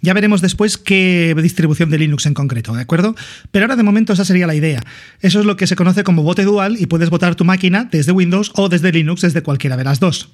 Ya 0.00 0.14
veremos 0.14 0.40
después 0.40 0.78
qué 0.78 1.34
distribución 1.42 1.90
de 1.90 1.98
Linux 1.98 2.26
en 2.26 2.34
concreto, 2.34 2.72
¿de 2.72 2.82
acuerdo? 2.82 3.16
Pero 3.50 3.64
ahora 3.64 3.74
de 3.74 3.82
momento 3.82 4.12
esa 4.12 4.24
sería 4.24 4.46
la 4.46 4.54
idea. 4.54 4.80
Eso 5.20 5.40
es 5.40 5.46
lo 5.46 5.56
que 5.56 5.66
se 5.66 5.74
conoce 5.74 6.04
como 6.04 6.22
bote 6.22 6.44
dual 6.44 6.76
y 6.78 6.86
puedes 6.86 7.10
botar 7.10 7.34
tu 7.34 7.44
máquina 7.44 7.88
desde 7.90 8.12
Windows 8.12 8.52
o 8.54 8.68
desde 8.68 8.92
Linux, 8.92 9.22
desde 9.22 9.42
cualquiera 9.42 9.76
de 9.76 9.84
las 9.84 9.98
dos. 9.98 10.28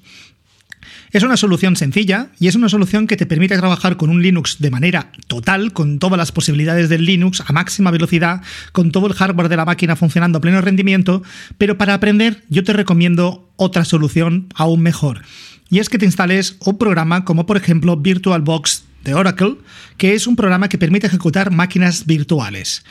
Es 1.11 1.23
una 1.23 1.37
solución 1.37 1.75
sencilla 1.75 2.29
y 2.39 2.47
es 2.47 2.55
una 2.55 2.69
solución 2.69 3.07
que 3.07 3.17
te 3.17 3.25
permite 3.25 3.57
trabajar 3.57 3.97
con 3.97 4.09
un 4.09 4.21
Linux 4.21 4.57
de 4.59 4.71
manera 4.71 5.11
total, 5.27 5.71
con 5.71 5.99
todas 5.99 6.17
las 6.17 6.31
posibilidades 6.31 6.89
del 6.89 7.05
Linux 7.05 7.41
a 7.45 7.53
máxima 7.53 7.91
velocidad, 7.91 8.41
con 8.71 8.91
todo 8.91 9.07
el 9.07 9.13
hardware 9.13 9.49
de 9.49 9.57
la 9.57 9.65
máquina 9.65 9.95
funcionando 9.95 10.39
a 10.39 10.41
pleno 10.41 10.61
rendimiento, 10.61 11.23
pero 11.57 11.77
para 11.77 11.93
aprender 11.93 12.43
yo 12.49 12.63
te 12.63 12.73
recomiendo 12.73 13.49
otra 13.55 13.85
solución 13.85 14.47
aún 14.55 14.81
mejor. 14.81 15.21
Y 15.69 15.79
es 15.79 15.89
que 15.89 15.97
te 15.97 16.05
instales 16.05 16.57
un 16.65 16.77
programa 16.77 17.25
como 17.25 17.45
por 17.45 17.57
ejemplo 17.57 17.97
VirtualBox 17.97 18.83
de 19.03 19.13
Oracle, 19.13 19.55
que 19.97 20.13
es 20.13 20.27
un 20.27 20.35
programa 20.35 20.67
que 20.67 20.77
permite 20.77 21.07
ejecutar 21.07 21.51
máquinas 21.51 22.05
virtuales. 22.05 22.83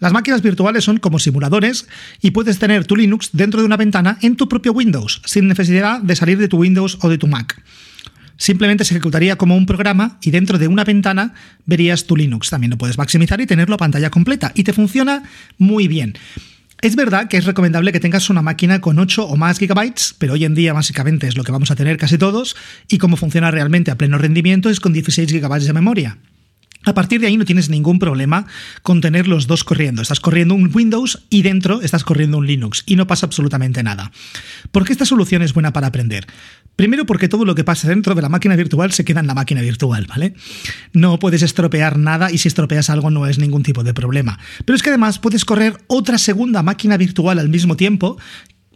Las 0.00 0.14
máquinas 0.14 0.40
virtuales 0.40 0.84
son 0.84 0.96
como 0.96 1.18
simuladores 1.18 1.86
y 2.22 2.30
puedes 2.30 2.58
tener 2.58 2.86
tu 2.86 2.96
Linux 2.96 3.30
dentro 3.34 3.60
de 3.60 3.66
una 3.66 3.76
ventana 3.76 4.16
en 4.22 4.34
tu 4.34 4.48
propio 4.48 4.72
Windows, 4.72 5.20
sin 5.26 5.46
necesidad 5.46 6.00
de 6.00 6.16
salir 6.16 6.38
de 6.38 6.48
tu 6.48 6.56
Windows 6.56 6.98
o 7.02 7.10
de 7.10 7.18
tu 7.18 7.26
Mac. 7.26 7.62
Simplemente 8.38 8.86
se 8.86 8.94
ejecutaría 8.94 9.36
como 9.36 9.54
un 9.54 9.66
programa 9.66 10.16
y 10.22 10.30
dentro 10.30 10.56
de 10.56 10.68
una 10.68 10.84
ventana 10.84 11.34
verías 11.66 12.06
tu 12.06 12.16
Linux. 12.16 12.48
También 12.48 12.70
lo 12.70 12.78
puedes 12.78 12.96
maximizar 12.96 13.42
y 13.42 13.46
tenerlo 13.46 13.74
a 13.74 13.78
pantalla 13.78 14.08
completa 14.08 14.52
y 14.54 14.64
te 14.64 14.72
funciona 14.72 15.22
muy 15.58 15.86
bien. 15.86 16.14
Es 16.80 16.96
verdad 16.96 17.28
que 17.28 17.36
es 17.36 17.44
recomendable 17.44 17.92
que 17.92 18.00
tengas 18.00 18.30
una 18.30 18.40
máquina 18.40 18.80
con 18.80 18.98
8 18.98 19.26
o 19.26 19.36
más 19.36 19.58
gigabytes, 19.58 20.14
pero 20.16 20.32
hoy 20.32 20.46
en 20.46 20.54
día 20.54 20.72
básicamente 20.72 21.26
es 21.26 21.36
lo 21.36 21.44
que 21.44 21.52
vamos 21.52 21.70
a 21.70 21.76
tener 21.76 21.98
casi 21.98 22.16
todos 22.16 22.56
y 22.88 22.96
cómo 22.96 23.18
funciona 23.18 23.50
realmente 23.50 23.90
a 23.90 23.98
pleno 23.98 24.16
rendimiento 24.16 24.70
es 24.70 24.80
con 24.80 24.94
16 24.94 25.30
gigabytes 25.30 25.66
de 25.66 25.74
memoria. 25.74 26.16
A 26.84 26.94
partir 26.94 27.20
de 27.20 27.26
ahí 27.26 27.36
no 27.36 27.44
tienes 27.44 27.68
ningún 27.68 27.98
problema 27.98 28.46
con 28.82 29.02
tener 29.02 29.28
los 29.28 29.46
dos 29.46 29.64
corriendo. 29.64 30.00
Estás 30.00 30.20
corriendo 30.20 30.54
un 30.54 30.70
Windows 30.72 31.26
y 31.28 31.42
dentro 31.42 31.82
estás 31.82 32.04
corriendo 32.04 32.38
un 32.38 32.46
Linux 32.46 32.84
y 32.86 32.96
no 32.96 33.06
pasa 33.06 33.26
absolutamente 33.26 33.82
nada. 33.82 34.10
¿Por 34.72 34.86
qué 34.86 34.92
esta 34.92 35.04
solución 35.04 35.42
es 35.42 35.52
buena 35.52 35.74
para 35.74 35.88
aprender? 35.88 36.26
Primero 36.76 37.04
porque 37.04 37.28
todo 37.28 37.44
lo 37.44 37.54
que 37.54 37.64
pasa 37.64 37.88
dentro 37.88 38.14
de 38.14 38.22
la 38.22 38.30
máquina 38.30 38.56
virtual 38.56 38.92
se 38.92 39.04
queda 39.04 39.20
en 39.20 39.26
la 39.26 39.34
máquina 39.34 39.60
virtual, 39.60 40.06
¿vale? 40.08 40.34
No 40.94 41.18
puedes 41.18 41.42
estropear 41.42 41.98
nada 41.98 42.30
y 42.30 42.38
si 42.38 42.48
estropeas 42.48 42.88
algo 42.88 43.10
no 43.10 43.26
es 43.26 43.38
ningún 43.38 43.62
tipo 43.62 43.84
de 43.84 43.92
problema. 43.92 44.38
Pero 44.64 44.74
es 44.74 44.82
que 44.82 44.88
además 44.88 45.18
puedes 45.18 45.44
correr 45.44 45.76
otra 45.86 46.16
segunda 46.16 46.62
máquina 46.62 46.96
virtual 46.96 47.38
al 47.38 47.50
mismo 47.50 47.76
tiempo 47.76 48.16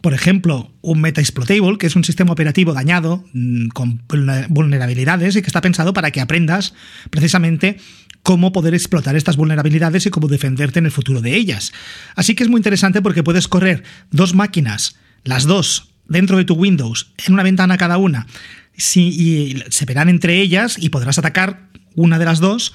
por 0.01 0.13
ejemplo, 0.13 0.71
un 0.81 1.01
Metaexploitable, 1.01 1.77
que 1.77 1.87
es 1.87 1.95
un 1.95 2.03
sistema 2.03 2.31
operativo 2.31 2.73
dañado 2.73 3.23
mm, 3.33 3.69
con 3.69 4.03
vulnerabilidades 4.49 5.35
y 5.35 5.41
que 5.41 5.47
está 5.47 5.61
pensado 5.61 5.93
para 5.93 6.11
que 6.11 6.21
aprendas 6.21 6.73
precisamente 7.09 7.77
cómo 8.25 8.51
poder 8.51 8.73
explotar 8.73 9.15
estas 9.15 9.37
vulnerabilidades 9.37 10.05
y 10.05 10.09
cómo 10.09 10.27
defenderte 10.27 10.79
en 10.79 10.85
el 10.85 10.91
futuro 10.91 11.21
de 11.21 11.35
ellas. 11.35 11.73
Así 12.15 12.33
que 12.33 12.43
es 12.43 12.49
muy 12.49 12.57
interesante 12.57 13.01
porque 13.01 13.23
puedes 13.23 13.47
correr 13.47 13.83
dos 14.09 14.33
máquinas, 14.33 14.95
las 15.23 15.45
dos, 15.45 15.91
dentro 16.07 16.37
de 16.37 16.45
tu 16.45 16.55
Windows, 16.55 17.11
en 17.25 17.33
una 17.33 17.43
ventana 17.43 17.77
cada 17.77 17.97
una, 17.97 18.27
y 18.95 19.63
se 19.69 19.85
verán 19.85 20.09
entre 20.09 20.41
ellas 20.41 20.77
y 20.79 20.89
podrás 20.89 21.19
atacar 21.19 21.69
una 21.95 22.19
de 22.19 22.25
las 22.25 22.39
dos 22.39 22.73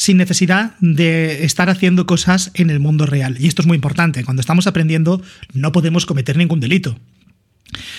sin 0.00 0.16
necesidad 0.16 0.76
de 0.80 1.44
estar 1.44 1.68
haciendo 1.68 2.06
cosas 2.06 2.52
en 2.54 2.70
el 2.70 2.80
mundo 2.80 3.04
real. 3.04 3.36
Y 3.38 3.48
esto 3.48 3.60
es 3.60 3.66
muy 3.68 3.74
importante. 3.74 4.24
Cuando 4.24 4.40
estamos 4.40 4.66
aprendiendo 4.66 5.20
no 5.52 5.72
podemos 5.72 6.06
cometer 6.06 6.38
ningún 6.38 6.58
delito. 6.58 6.98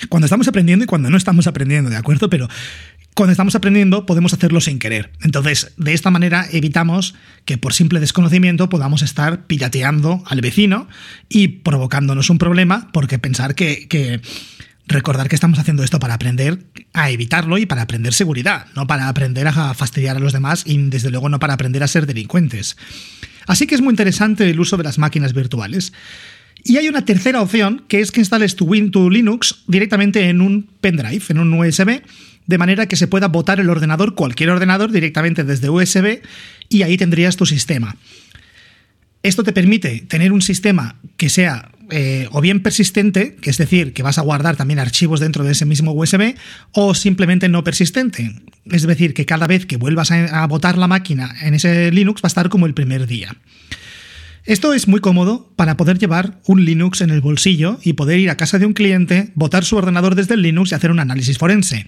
Cuando 0.10 0.26
estamos 0.26 0.48
aprendiendo 0.48 0.84
y 0.84 0.88
cuando 0.88 1.12
no 1.12 1.18
estamos 1.18 1.46
aprendiendo, 1.46 1.92
¿de 1.92 1.98
acuerdo? 1.98 2.28
Pero 2.28 2.50
cuando 3.14 3.34
estamos 3.34 3.54
aprendiendo 3.54 4.08
podemos 4.08 4.34
hacerlo 4.34 4.62
sin 4.62 4.80
querer. 4.80 5.12
Entonces, 5.22 5.74
de 5.78 5.94
esta 5.94 6.10
manera 6.10 6.48
evitamos 6.52 7.14
que 7.46 7.60
por 7.60 7.72
simple 7.72 8.00
desconocimiento 8.00 8.68
podamos 8.68 9.04
estar 9.04 9.46
pirateando 9.46 10.24
al 10.26 10.42
vecino 10.42 10.88
y 11.30 11.50
provocándonos 11.50 12.32
un 12.32 12.40
problema 12.40 12.90
porque 12.94 13.20
pensar 13.20 13.54
que, 13.54 13.88
que 13.88 14.22
recordar 14.92 15.28
que 15.30 15.36
estamos 15.36 15.60
haciendo 15.60 15.84
esto 15.84 16.00
para 16.00 16.14
aprender 16.14 16.60
a 16.94 17.10
evitarlo 17.10 17.58
y 17.58 17.66
para 17.66 17.84
aprender 17.84 18.14
seguridad, 18.14 18.68
no 18.76 18.88
para 18.88 19.08
aprender 19.08 19.48
a 19.48 19.74
fastidiar 19.74 20.18
a 20.18 20.20
los 20.20 20.34
demás 20.34 20.64
y 20.66 20.78
desde 20.78 21.12
luego 21.12 21.30
no 21.30 21.40
para 21.40 21.54
aprender 21.54 21.84
a 21.84 21.88
ser 21.88 22.06
delincuentes. 22.06 22.78
Así 23.48 23.68
que 23.68 23.76
es 23.76 23.82
muy 23.82 23.92
interesante 23.92 24.50
el 24.50 24.60
uso 24.60 24.78
de 24.78 24.84
las 24.84 24.98
máquinas 24.98 25.34
virtuales. 25.34 25.94
Y 26.64 26.78
hay 26.78 26.88
una 26.88 27.06
tercera 27.06 27.42
opción, 27.42 27.84
que 27.88 28.02
es 28.02 28.12
que 28.12 28.20
instales 28.20 28.56
tu, 28.56 28.66
Win, 28.66 28.92
tu 28.92 29.10
Linux 29.10 29.64
directamente 29.68 30.30
en 30.30 30.42
un 30.42 30.70
pendrive, 30.80 31.24
en 31.30 31.40
un 31.40 31.54
USB, 31.54 32.02
de 32.46 32.58
manera 32.58 32.88
que 32.88 32.96
se 32.96 33.08
pueda 33.08 33.28
botar 33.28 33.60
el 33.60 33.70
ordenador, 33.70 34.14
cualquier 34.14 34.50
ordenador, 34.52 34.92
directamente 34.92 35.44
desde 35.44 35.70
USB, 35.70 36.22
y 36.70 36.84
ahí 36.84 36.98
tendrías 36.98 37.36
tu 37.36 37.46
sistema. 37.46 37.96
Esto 39.24 39.44
te 39.44 39.54
permite 39.54 40.02
tener 40.08 40.32
un 40.32 40.42
sistema 40.42 40.96
que 41.18 41.30
sea 41.30 41.72
eh, 41.92 42.28
o 42.32 42.42
bien 42.42 42.64
persistente, 42.64 43.36
que 43.36 43.50
es 43.50 43.58
decir, 43.58 43.94
que 43.94 44.04
vas 44.04 44.18
a 44.18 44.22
guardar 44.22 44.56
también 44.56 44.80
archivos 44.80 45.20
dentro 45.20 45.44
de 45.44 45.52
ese 45.52 45.66
mismo 45.66 45.92
USB, 45.92 46.36
o 46.72 46.94
simplemente 46.96 47.50
no 47.50 47.64
persistente, 47.64 48.34
es 48.66 48.88
decir, 48.88 49.14
que 49.14 49.26
cada 49.26 49.48
vez 49.48 49.66
que 49.66 49.78
vuelvas 49.78 50.12
a, 50.12 50.44
a 50.44 50.48
botar 50.48 50.78
la 50.78 50.88
máquina 50.88 51.36
en 51.42 51.54
ese 51.54 51.92
Linux 51.92 52.22
va 52.22 52.28
a 52.28 52.34
estar 52.34 52.50
como 52.50 52.66
el 52.66 52.74
primer 52.74 53.08
día. 53.08 53.36
Esto 54.46 54.74
es 54.74 54.88
muy 54.88 55.02
cómodo 55.02 55.52
para 55.56 55.78
poder 55.78 56.00
llevar 56.00 56.42
un 56.48 56.66
Linux 56.66 57.02
en 57.02 57.12
el 57.12 57.22
bolsillo 57.22 57.78
y 57.84 57.94
poder 57.94 58.20
ir 58.20 58.32
a 58.32 58.38
casa 58.38 58.58
de 58.58 58.66
un 58.66 58.74
cliente, 58.74 59.32
botar 59.36 59.64
su 59.64 59.78
ordenador 59.78 60.16
desde 60.16 60.34
el 60.34 60.42
Linux 60.42 60.72
y 60.72 60.76
hacer 60.76 60.90
un 60.90 61.00
análisis 61.00 61.38
forense. 61.38 61.86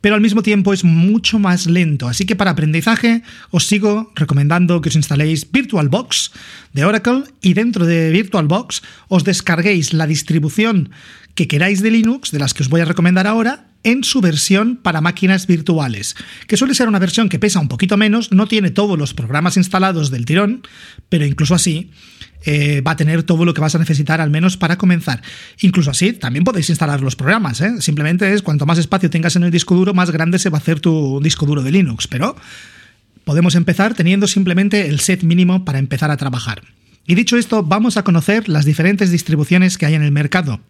Pero 0.00 0.14
al 0.14 0.22
mismo 0.22 0.42
tiempo 0.42 0.72
es 0.72 0.82
mucho 0.82 1.38
más 1.38 1.66
lento, 1.66 2.08
así 2.08 2.24
que 2.24 2.36
para 2.36 2.52
aprendizaje 2.52 3.22
os 3.50 3.66
sigo 3.66 4.12
recomendando 4.16 4.80
que 4.80 4.88
os 4.88 4.96
instaléis 4.96 5.52
VirtualBox 5.52 6.32
de 6.72 6.86
Oracle 6.86 7.24
y 7.42 7.52
dentro 7.52 7.84
de 7.84 8.10
VirtualBox 8.10 8.80
os 9.08 9.24
descarguéis 9.24 9.92
la 9.92 10.06
distribución 10.06 10.90
que 11.34 11.48
queráis 11.48 11.82
de 11.82 11.90
Linux, 11.90 12.30
de 12.30 12.38
las 12.38 12.54
que 12.54 12.62
os 12.62 12.70
voy 12.70 12.80
a 12.80 12.86
recomendar 12.86 13.26
ahora, 13.26 13.69
en 13.82 14.04
su 14.04 14.20
versión 14.20 14.76
para 14.76 15.00
máquinas 15.00 15.46
virtuales, 15.46 16.16
que 16.46 16.56
suele 16.56 16.74
ser 16.74 16.88
una 16.88 16.98
versión 16.98 17.28
que 17.28 17.38
pesa 17.38 17.60
un 17.60 17.68
poquito 17.68 17.96
menos, 17.96 18.32
no 18.32 18.46
tiene 18.46 18.70
todos 18.70 18.98
los 18.98 19.14
programas 19.14 19.56
instalados 19.56 20.10
del 20.10 20.26
tirón, 20.26 20.62
pero 21.08 21.24
incluso 21.24 21.54
así 21.54 21.90
eh, 22.44 22.82
va 22.82 22.92
a 22.92 22.96
tener 22.96 23.22
todo 23.22 23.44
lo 23.44 23.54
que 23.54 23.60
vas 23.60 23.74
a 23.74 23.78
necesitar 23.78 24.20
al 24.20 24.30
menos 24.30 24.56
para 24.56 24.76
comenzar. 24.76 25.22
Incluso 25.60 25.90
así, 25.90 26.12
también 26.12 26.44
podéis 26.44 26.68
instalar 26.68 27.00
los 27.00 27.16
programas, 27.16 27.60
¿eh? 27.60 27.80
simplemente 27.80 28.32
es 28.32 28.42
cuanto 28.42 28.66
más 28.66 28.78
espacio 28.78 29.10
tengas 29.10 29.36
en 29.36 29.44
el 29.44 29.50
disco 29.50 29.74
duro, 29.74 29.94
más 29.94 30.10
grande 30.10 30.38
se 30.38 30.50
va 30.50 30.58
a 30.58 30.60
hacer 30.60 30.80
tu 30.80 31.20
disco 31.22 31.46
duro 31.46 31.62
de 31.62 31.72
Linux, 31.72 32.06
pero 32.06 32.36
podemos 33.24 33.54
empezar 33.54 33.94
teniendo 33.94 34.26
simplemente 34.26 34.88
el 34.88 35.00
set 35.00 35.22
mínimo 35.22 35.64
para 35.64 35.78
empezar 35.78 36.10
a 36.10 36.16
trabajar. 36.16 36.62
Y 37.06 37.14
dicho 37.14 37.36
esto, 37.36 37.62
vamos 37.62 37.96
a 37.96 38.04
conocer 38.04 38.48
las 38.48 38.64
diferentes 38.64 39.10
distribuciones 39.10 39.78
que 39.78 39.86
hay 39.86 39.94
en 39.94 40.02
el 40.02 40.12
mercado. 40.12 40.60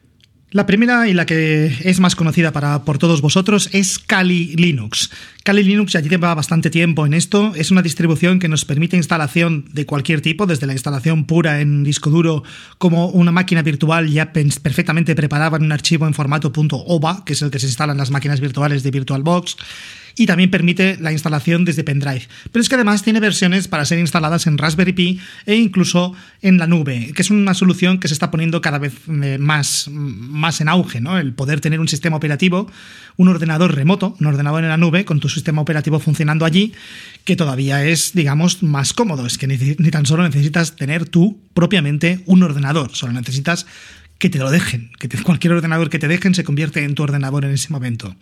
La 0.53 0.67
primera 0.67 1.09
y 1.09 1.15
la 1.15 1.27
que 1.27 1.73
es 1.85 2.01
más 2.01 2.17
conocida 2.17 2.51
para, 2.51 2.83
por 2.83 2.99
todos 2.99 3.21
vosotros 3.21 3.69
es 3.73 4.01
Kali 4.01 4.57
Linux. 4.57 5.09
Kali 5.45 5.63
Linux 5.63 5.93
ya 5.93 6.01
lleva 6.01 6.35
bastante 6.35 6.71
tiempo 6.71 7.07
en 7.07 7.15
esto. 7.15 7.53
Es 7.55 7.71
una 7.71 7.83
distribución 7.83 8.41
que 8.41 8.49
nos 8.49 8.65
permite 8.65 8.97
instalación 8.97 9.67
de 9.73 9.87
cualquier 9.87 10.23
tipo, 10.23 10.47
desde 10.47 10.67
la 10.67 10.73
instalación 10.73 11.25
pura 11.25 11.61
en 11.61 11.85
disco 11.85 12.11
duro 12.11 12.43
como 12.79 13.11
una 13.11 13.31
máquina 13.31 13.63
virtual 13.63 14.11
ya 14.11 14.33
perfectamente 14.33 15.15
preparada 15.15 15.57
en 15.57 15.67
un 15.67 15.71
archivo 15.71 16.09
en 16.09 16.15
formato 16.15 16.51
.ova, 16.53 17.25
que 17.25 17.35
es 17.35 17.43
el 17.43 17.53
que 17.53 17.61
se 17.61 17.67
instala 17.67 17.93
en 17.93 17.99
las 17.99 18.11
máquinas 18.11 18.41
virtuales 18.41 18.83
de 18.83 18.91
VirtualBox 18.91 19.57
y 20.17 20.27
también 20.27 20.51
permite 20.51 20.97
la 21.01 21.13
instalación 21.13 21.65
desde 21.65 21.85
pendrive. 21.85 22.27
Pero 22.53 22.63
es 22.63 22.69
que 22.69 22.75
además 22.75 23.03
tiene 23.03 23.21
versiones 23.21 23.69
para 23.69 23.85
ser 23.85 23.99
instaladas 23.99 24.47
en 24.47 24.59
Raspberry 24.59 24.93
Pi 24.93 25.21
e 25.47 25.57
incluso 25.57 26.15
en 26.43 26.59
la 26.59 26.67
nube, 26.67 27.13
que 27.15 27.23
es 27.23 27.31
una 27.31 27.55
solución 27.55 27.99
que 27.99 28.09
se 28.09 28.15
está 28.15 28.31
poniendo 28.31 28.61
cada 28.61 28.79
vez 28.79 28.95
eh, 29.09 29.39
más, 29.39 29.89
más 29.91 30.61
en 30.61 30.69
auge, 30.69 31.01
¿no? 31.01 31.19
El 31.19 31.33
poder 31.33 31.61
tener 31.61 31.81
un 31.81 31.89
sistema 31.89 32.17
operativo, 32.17 32.71
un 33.17 33.29
ordenador 33.29 33.75
remoto, 33.75 34.17
un 34.21 34.27
ordenador 34.27 34.63
en 34.63 34.71
la 34.71 34.77
nube 34.77 35.05
con 35.05 35.21
tu 35.21 35.29
sistema 35.29 35.63
operativo 35.63 36.01
funcionando 36.01 36.45
allí, 36.45 36.73
que 37.25 37.37
todavía 37.37 37.85
es, 37.85 38.13
digamos, 38.15 38.63
más 38.63 38.93
cómodo. 38.93 39.27
Es 39.27 39.39
que 39.39 39.47
ni, 39.47 39.57
tan 39.91 40.07
solo 40.07 40.23
necesitas 40.23 40.77
tener 40.77 41.09
tú 41.09 41.41
propiamente 41.55 42.23
un 42.27 42.43
ordenador, 42.43 42.95
solo 42.95 43.13
necesitas 43.13 43.67
que 44.19 44.29
te 44.29 44.39
lo 44.39 44.51
dejen, 44.51 44.91
que 44.99 45.09
cualquier 45.23 45.55
ordenador 45.55 45.89
que 45.89 45.99
te 45.99 46.09
dejen 46.09 46.35
se 46.35 46.45
convierte 46.45 46.85
en 46.85 46.95
tu 46.95 47.03
ordenador 47.03 47.45
en 47.45 47.53
ese 47.53 47.71
momento. 47.71 48.15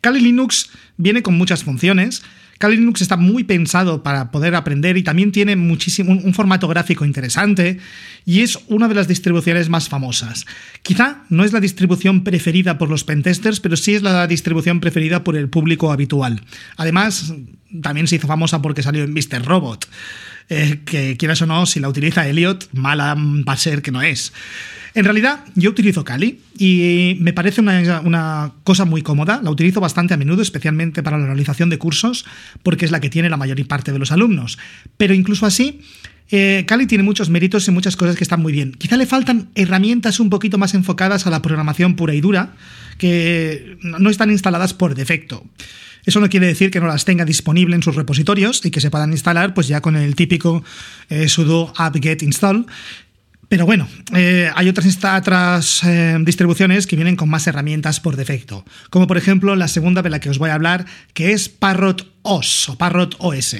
Kali 0.00 0.20
Linux 0.20 0.70
viene 0.96 1.22
con 1.22 1.36
muchas 1.36 1.64
funciones. 1.64 2.22
Kali 2.58 2.76
Linux 2.76 3.00
está 3.00 3.16
muy 3.16 3.44
pensado 3.44 4.02
para 4.02 4.30
poder 4.30 4.54
aprender 4.54 4.98
y 4.98 5.02
también 5.02 5.32
tiene 5.32 5.56
muchísimo, 5.56 6.12
un, 6.12 6.34
formato 6.34 6.68
gráfico 6.68 7.06
interesante 7.06 7.78
y 8.26 8.40
es 8.40 8.58
una 8.66 8.86
de 8.86 8.94
las 8.94 9.08
distribuciones 9.08 9.70
más 9.70 9.88
famosas. 9.88 10.44
Quizá 10.82 11.22
no 11.30 11.44
es 11.44 11.54
la 11.54 11.60
distribución 11.60 12.22
preferida 12.22 12.76
por 12.76 12.90
los 12.90 13.04
pentesters, 13.04 13.60
pero 13.60 13.78
sí 13.78 13.94
es 13.94 14.02
la 14.02 14.26
distribución 14.26 14.80
preferida 14.80 15.24
por 15.24 15.36
el 15.36 15.48
público 15.48 15.90
habitual. 15.90 16.42
Además, 16.76 17.32
también 17.80 18.06
se 18.06 18.16
hizo 18.16 18.26
famosa 18.26 18.60
porque 18.60 18.82
salió 18.82 19.04
en 19.04 19.14
Mr. 19.14 19.42
Robot, 19.42 19.88
eh, 20.50 20.80
que 20.84 21.16
quieras 21.16 21.40
o 21.42 21.46
no, 21.46 21.64
si 21.64 21.78
la 21.78 21.88
utiliza 21.88 22.26
Elliot, 22.26 22.68
mala 22.72 23.14
va 23.16 23.52
a 23.52 23.56
ser 23.56 23.82
que 23.82 23.92
no 23.92 24.02
es. 24.02 24.32
En 24.94 25.04
realidad, 25.04 25.44
yo 25.54 25.70
utilizo 25.70 26.02
Kali 26.02 26.40
y 26.58 27.16
me 27.20 27.32
parece 27.32 27.60
una, 27.60 28.52
cosa 28.64 28.84
muy 28.84 29.02
cómoda. 29.02 29.40
La 29.44 29.50
utilizo 29.50 29.80
bastante 29.80 30.14
a 30.14 30.16
menudo, 30.16 30.42
especialmente 30.42 31.04
para 31.04 31.18
la 31.18 31.26
realización 31.26 31.70
de 31.70 31.78
cursos, 31.78 32.26
porque 32.64 32.84
es 32.84 32.90
la 32.90 33.00
que 33.00 33.10
tiene 33.10 33.30
la 33.30 33.36
mayor 33.36 33.64
parte 33.68 33.92
de 33.92 34.00
los 34.00 34.10
alumnos. 34.10 34.58
Pero 34.96 35.14
incluso 35.14 35.46
así, 35.46 35.82
eh, 36.32 36.64
Kali 36.66 36.86
tiene 36.86 37.04
muchos 37.04 37.30
méritos 37.30 37.68
y 37.68 37.70
muchas 37.70 37.94
cosas 37.94 38.16
que 38.16 38.24
están 38.24 38.42
muy 38.42 38.52
bien. 38.52 38.72
Quizá 38.72 38.96
le 38.96 39.06
faltan 39.06 39.50
herramientas 39.54 40.18
un 40.18 40.30
poquito 40.30 40.58
más 40.58 40.74
enfocadas 40.74 41.28
a 41.28 41.30
la 41.30 41.42
programación 41.42 41.94
pura 41.94 42.14
y 42.14 42.20
dura, 42.20 42.54
que 42.98 43.78
no 43.82 44.10
están 44.10 44.30
instaladas 44.32 44.74
por 44.74 44.96
defecto. 44.96 45.46
Eso 46.04 46.20
no 46.20 46.28
quiere 46.28 46.46
decir 46.46 46.70
que 46.70 46.80
no 46.80 46.86
las 46.86 47.04
tenga 47.04 47.24
disponible 47.24 47.76
en 47.76 47.82
sus 47.82 47.96
repositorios 47.96 48.64
y 48.64 48.70
que 48.70 48.80
se 48.80 48.90
puedan 48.90 49.12
instalar 49.12 49.54
pues 49.54 49.68
ya 49.68 49.80
con 49.80 49.96
el 49.96 50.14
típico 50.14 50.64
eh, 51.08 51.28
sudo 51.28 51.72
apt-get 51.76 52.22
install 52.22 52.66
pero 53.50 53.66
bueno, 53.66 53.88
eh, 54.14 54.48
hay 54.54 54.68
otras, 54.68 54.96
otras 55.04 55.82
eh, 55.82 56.16
distribuciones 56.20 56.86
que 56.86 56.94
vienen 56.94 57.16
con 57.16 57.28
más 57.28 57.48
herramientas 57.48 57.98
por 57.98 58.14
defecto, 58.14 58.64
como 58.90 59.08
por 59.08 59.16
ejemplo 59.16 59.56
la 59.56 59.66
segunda 59.66 60.02
de 60.02 60.10
la 60.10 60.20
que 60.20 60.30
os 60.30 60.38
voy 60.38 60.50
a 60.50 60.54
hablar, 60.54 60.86
que 61.14 61.32
es 61.32 61.48
Parrot 61.48 62.06
OS 62.22 62.68
o 62.68 62.78
Parrot 62.78 63.16
OS. 63.18 63.56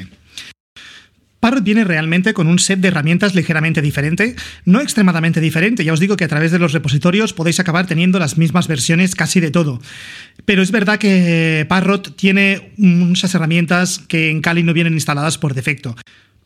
Parrot 1.41 1.65
viene 1.65 1.85
realmente 1.85 2.35
con 2.35 2.47
un 2.47 2.59
set 2.59 2.81
de 2.81 2.89
herramientas 2.89 3.35
ligeramente 3.35 3.81
diferente, 3.83 4.37
no 4.67 4.81
extremadamente 4.81 5.41
diferente, 5.41 5.85
ya 5.85 5.95
os 5.95 6.01
digo 6.01 6.17
que 6.17 6.25
a 6.25 6.29
través 6.29 6.53
de 6.53 6.59
los 6.59 6.73
repositorios 6.73 7.33
podéis 7.33 7.59
acabar 7.61 7.87
teniendo 7.87 8.19
las 8.19 8.37
mismas 8.37 8.69
versiones 8.69 9.15
casi 9.15 9.41
de 9.41 9.51
todo. 9.51 9.81
Pero 10.45 10.63
es 10.63 10.71
verdad 10.71 10.99
que 10.99 11.65
Parrot 11.69 12.15
tiene 12.15 12.73
muchas 12.77 13.35
herramientas 13.35 14.01
que 14.07 14.31
en 14.31 14.43
Kali 14.43 14.63
no 14.63 14.75
vienen 14.75 14.95
instaladas 14.95 15.39
por 15.39 15.55
defecto 15.55 15.97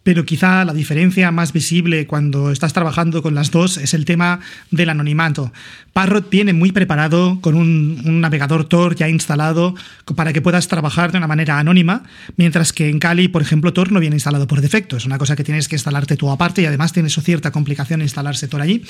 pero 0.04 0.24
quizá 0.24 0.64
la 0.64 0.74
diferencia 0.74 1.32
más 1.32 1.52
visible 1.52 2.06
cuando 2.06 2.52
estás 2.52 2.74
trabajando 2.74 3.22
con 3.22 3.34
las 3.34 3.50
dos 3.50 3.78
es 3.78 3.94
el 3.94 4.04
tema 4.04 4.38
del 4.70 4.90
anonimato. 4.90 5.52
Parrot 5.94 6.30
viene 6.30 6.52
muy 6.52 6.72
preparado 6.72 7.40
con 7.40 7.54
un, 7.54 8.20
navegador 8.20 8.64
Tor 8.66 8.94
ya 8.94 9.08
instalado 9.08 9.74
para 10.14 10.32
que 10.32 10.42
puedas 10.42 10.68
trabajar 10.68 11.10
de 11.10 11.18
una 11.18 11.26
manera 11.26 11.58
anónima, 11.58 12.04
mientras 12.36 12.72
que 12.72 12.90
en 12.90 12.98
Kali, 12.98 13.28
por 13.28 13.40
ejemplo, 13.40 13.72
Tor 13.72 13.90
no 13.90 13.98
viene 13.98 14.16
instalado 14.16 14.46
por 14.46 14.60
defecto. 14.60 14.98
Es 14.98 15.06
una 15.06 15.18
cosa 15.18 15.36
que 15.36 15.44
tienes 15.44 15.68
que 15.68 15.76
instalarte 15.76 16.16
tú 16.16 16.30
aparte 16.30 16.60
y 16.60 16.66
además 16.66 16.92
tienes 16.92 17.14
cierta 17.14 17.50
complicación 17.50 18.02
instalarse 18.02 18.46
Tor 18.46 18.60
allí, 18.60 18.84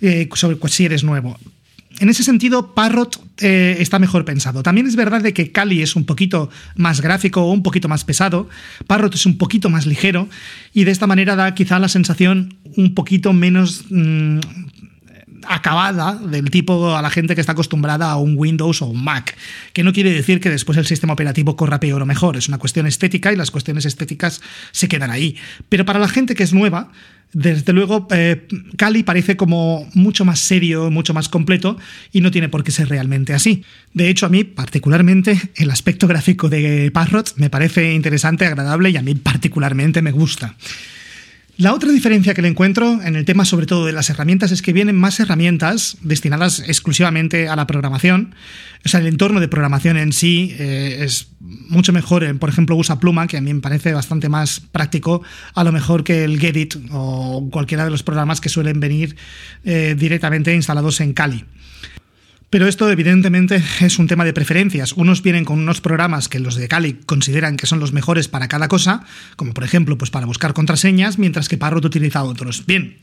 eh, 0.00 0.28
sobre, 0.34 0.56
pues, 0.56 0.72
si 0.74 0.84
eres 0.84 1.02
nuevo 1.02 1.36
en 2.00 2.08
ese 2.08 2.22
sentido, 2.22 2.74
Parrot 2.74 3.20
eh, 3.38 3.76
está 3.78 3.98
mejor 3.98 4.24
pensado. 4.24 4.62
También 4.62 4.86
es 4.86 4.96
verdad 4.96 5.22
de 5.22 5.32
que 5.32 5.52
Kali 5.52 5.82
es 5.82 5.96
un 5.96 6.04
poquito 6.04 6.50
más 6.76 7.00
gráfico 7.00 7.42
o 7.42 7.52
un 7.52 7.62
poquito 7.62 7.88
más 7.88 8.04
pesado, 8.04 8.48
Parrot 8.86 9.14
es 9.14 9.26
un 9.26 9.38
poquito 9.38 9.70
más 9.70 9.86
ligero 9.86 10.28
y 10.72 10.84
de 10.84 10.90
esta 10.90 11.06
manera 11.06 11.36
da 11.36 11.54
quizá 11.54 11.78
la 11.78 11.88
sensación 11.88 12.56
un 12.76 12.94
poquito 12.94 13.32
menos 13.32 13.84
mm, 13.90 14.40
acabada 15.46 16.14
del 16.14 16.50
tipo 16.50 16.94
a 16.96 17.02
la 17.02 17.10
gente 17.10 17.34
que 17.34 17.40
está 17.40 17.52
acostumbrada 17.52 18.10
a 18.10 18.16
un 18.16 18.34
Windows 18.36 18.82
o 18.82 18.86
un 18.86 19.02
Mac, 19.02 19.36
que 19.72 19.84
no 19.84 19.92
quiere 19.92 20.12
decir 20.12 20.40
que 20.40 20.50
después 20.50 20.78
el 20.78 20.86
sistema 20.86 21.12
operativo 21.12 21.56
corra 21.56 21.80
peor 21.80 22.02
o 22.02 22.06
mejor, 22.06 22.36
es 22.36 22.48
una 22.48 22.58
cuestión 22.58 22.86
estética 22.86 23.32
y 23.32 23.36
las 23.36 23.50
cuestiones 23.50 23.84
estéticas 23.84 24.40
se 24.72 24.88
quedan 24.88 25.10
ahí. 25.10 25.36
Pero 25.68 25.84
para 25.84 25.98
la 25.98 26.08
gente 26.08 26.34
que 26.34 26.42
es 26.42 26.52
nueva, 26.52 26.90
desde 27.32 27.72
luego, 27.72 28.06
eh, 28.10 28.46
Kali 28.76 29.02
parece 29.04 29.36
como 29.36 29.88
mucho 29.94 30.24
más 30.24 30.38
serio, 30.38 30.90
mucho 30.90 31.14
más 31.14 31.30
completo 31.30 31.78
y 32.12 32.20
no 32.20 32.30
tiene 32.30 32.50
por 32.50 32.62
qué 32.62 32.70
ser 32.70 32.88
realmente 32.88 33.32
así. 33.32 33.64
De 33.94 34.08
hecho, 34.10 34.26
a 34.26 34.28
mí 34.28 34.44
particularmente 34.44 35.40
el 35.56 35.70
aspecto 35.70 36.06
gráfico 36.06 36.50
de 36.50 36.90
Parrot 36.92 37.34
me 37.36 37.48
parece 37.48 37.94
interesante, 37.94 38.44
agradable 38.44 38.90
y 38.90 38.98
a 38.98 39.02
mí 39.02 39.14
particularmente 39.14 40.02
me 40.02 40.12
gusta. 40.12 40.56
La 41.58 41.74
otra 41.74 41.92
diferencia 41.92 42.32
que 42.32 42.40
le 42.40 42.48
encuentro 42.48 43.02
en 43.02 43.14
el 43.14 43.26
tema 43.26 43.44
sobre 43.44 43.66
todo 43.66 43.84
de 43.84 43.92
las 43.92 44.08
herramientas 44.08 44.52
es 44.52 44.62
que 44.62 44.72
vienen 44.72 44.96
más 44.96 45.20
herramientas 45.20 45.98
destinadas 46.00 46.60
exclusivamente 46.60 47.46
a 47.46 47.56
la 47.56 47.66
programación. 47.66 48.34
O 48.86 48.88
sea, 48.88 49.00
el 49.00 49.06
entorno 49.06 49.38
de 49.38 49.48
programación 49.48 49.98
en 49.98 50.14
sí 50.14 50.56
eh, 50.58 51.00
es 51.00 51.28
mucho 51.40 51.92
mejor. 51.92 52.38
Por 52.38 52.48
ejemplo, 52.48 52.74
usa 52.74 52.98
Pluma, 52.98 53.26
que 53.26 53.36
a 53.36 53.42
mí 53.42 53.52
me 53.52 53.60
parece 53.60 53.92
bastante 53.92 54.30
más 54.30 54.60
práctico 54.60 55.22
a 55.54 55.62
lo 55.62 55.72
mejor 55.72 56.04
que 56.04 56.24
el 56.24 56.40
Gedit 56.40 56.76
o 56.90 57.46
cualquiera 57.52 57.84
de 57.84 57.90
los 57.90 58.02
programas 58.02 58.40
que 58.40 58.48
suelen 58.48 58.80
venir 58.80 59.14
eh, 59.64 59.94
directamente 59.96 60.54
instalados 60.54 61.00
en 61.02 61.12
Kali. 61.12 61.44
Pero 62.52 62.68
esto 62.68 62.90
evidentemente 62.90 63.62
es 63.80 63.98
un 63.98 64.08
tema 64.08 64.26
de 64.26 64.34
preferencias. 64.34 64.92
Unos 64.92 65.22
vienen 65.22 65.46
con 65.46 65.58
unos 65.58 65.80
programas 65.80 66.28
que 66.28 66.38
los 66.38 66.54
de 66.54 66.68
Kali 66.68 66.92
consideran 67.06 67.56
que 67.56 67.66
son 67.66 67.80
los 67.80 67.94
mejores 67.94 68.28
para 68.28 68.46
cada 68.46 68.68
cosa, 68.68 69.06
como 69.36 69.54
por 69.54 69.64
ejemplo 69.64 69.96
pues 69.96 70.10
para 70.10 70.26
buscar 70.26 70.52
contraseñas, 70.52 71.18
mientras 71.18 71.48
que 71.48 71.56
Parrot 71.56 71.86
utiliza 71.86 72.22
otros. 72.22 72.66
Bien, 72.66 72.98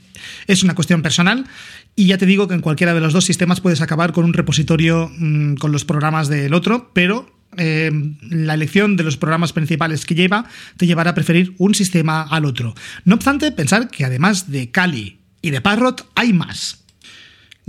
es 0.45 0.61
una 0.61 0.75
cuestión 0.75 1.01
personal 1.01 1.47
y 1.95 2.05
ya 2.05 2.19
te 2.19 2.27
digo 2.27 2.47
que 2.47 2.53
en 2.53 2.61
cualquiera 2.61 2.93
de 2.93 2.99
los 2.99 3.11
dos 3.11 3.25
sistemas 3.25 3.59
puedes 3.59 3.81
acabar 3.81 4.11
con 4.11 4.23
un 4.23 4.33
repositorio 4.33 5.11
mm, 5.17 5.55
con 5.55 5.71
los 5.71 5.83
programas 5.83 6.27
del 6.27 6.53
otro, 6.53 6.91
pero 6.93 7.35
eh, 7.57 7.89
la 8.29 8.53
elección 8.53 8.97
de 8.97 9.03
los 9.03 9.17
programas 9.17 9.51
principales 9.51 10.05
que 10.05 10.13
lleva 10.13 10.45
te 10.77 10.85
llevará 10.85 11.09
a 11.09 11.15
preferir 11.15 11.55
un 11.57 11.73
sistema 11.73 12.21
al 12.21 12.45
otro. 12.45 12.75
No 13.03 13.15
obstante, 13.15 13.51
pensar 13.51 13.89
que 13.89 14.05
además 14.05 14.51
de 14.51 14.69
Kali 14.69 15.21
y 15.41 15.49
de 15.49 15.59
Parrot 15.59 16.07
hay 16.13 16.33
más. 16.33 16.85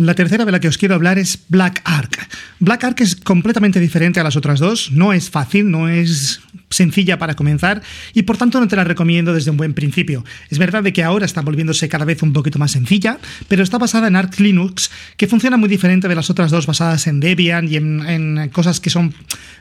La 0.00 0.14
tercera 0.14 0.46
de 0.46 0.52
la 0.52 0.60
que 0.60 0.68
os 0.68 0.78
quiero 0.78 0.94
hablar 0.94 1.18
es 1.18 1.40
Black 1.48 1.82
Ark. 1.84 2.26
Black 2.58 2.84
Ark 2.84 3.00
es 3.00 3.16
completamente 3.16 3.80
diferente 3.80 4.18
a 4.18 4.24
las 4.24 4.34
otras 4.34 4.58
dos, 4.58 4.90
no 4.92 5.12
es 5.12 5.28
fácil, 5.28 5.70
no 5.70 5.90
es 5.90 6.40
sencilla 6.70 7.18
para 7.18 7.35
comenzar 7.35 7.83
y 8.14 8.22
por 8.22 8.37
tanto 8.37 8.61
no 8.61 8.68
te 8.68 8.76
la 8.76 8.85
recomiendo 8.85 9.35
desde 9.35 9.50
un 9.50 9.56
buen 9.56 9.74
principio. 9.74 10.24
Es 10.48 10.59
verdad 10.59 10.83
de 10.83 10.92
que 10.92 11.02
ahora 11.02 11.26
está 11.26 11.42
volviéndose 11.42 11.88
cada 11.88 12.04
vez 12.04 12.22
un 12.22 12.33
poquito 12.33 12.59
más 12.59 12.70
sencilla, 12.70 13.18
pero 13.48 13.62
está 13.62 13.76
basada 13.78 14.06
en 14.09 14.16
Arch 14.16 14.38
Linux, 14.38 14.90
que 15.16 15.26
funciona 15.26 15.56
muy 15.56 15.68
diferente 15.68 16.09
de 16.09 16.14
las 16.14 16.30
otras 16.30 16.50
dos 16.50 16.66
basadas 16.66 17.06
en 17.09 17.20
Debian 17.20 17.68
y 17.68 17.76
en, 17.76 18.50
cosas 18.52 18.80
que 18.80 18.90
son 18.90 19.14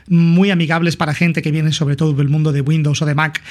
muy 0.08 0.50
amigables 0.50 0.96
para 0.96 1.14
gente 1.14 1.42
que 1.42 1.50
viene 1.50 1.72
sobre 1.72 1.96
todo 1.96 2.12
del 2.12 2.28
mundo 2.28 2.52
de 2.52 2.60
Windows 2.60 3.02
o 3.02 3.06
de 3.06 3.14
Mac. 3.14 3.42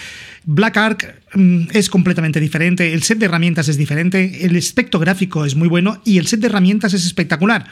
Black 0.45 0.77
Ark 0.77 1.15
mm, 1.35 1.67
es 1.73 1.89
completamente 1.89 2.39
diferente, 2.39 2.93
el 2.93 3.03
set 3.03 3.19
de 3.19 3.25
herramientas 3.25 3.67
es 3.67 3.77
diferente, 3.77 4.45
el 4.45 4.55
aspecto 4.57 4.99
gráfico 4.99 5.45
es 5.45 5.55
muy 5.55 5.67
bueno 5.67 6.01
y 6.05 6.17
el 6.17 6.27
set 6.27 6.39
de 6.39 6.47
herramientas 6.47 6.93
es 6.93 7.05
espectacular 7.05 7.65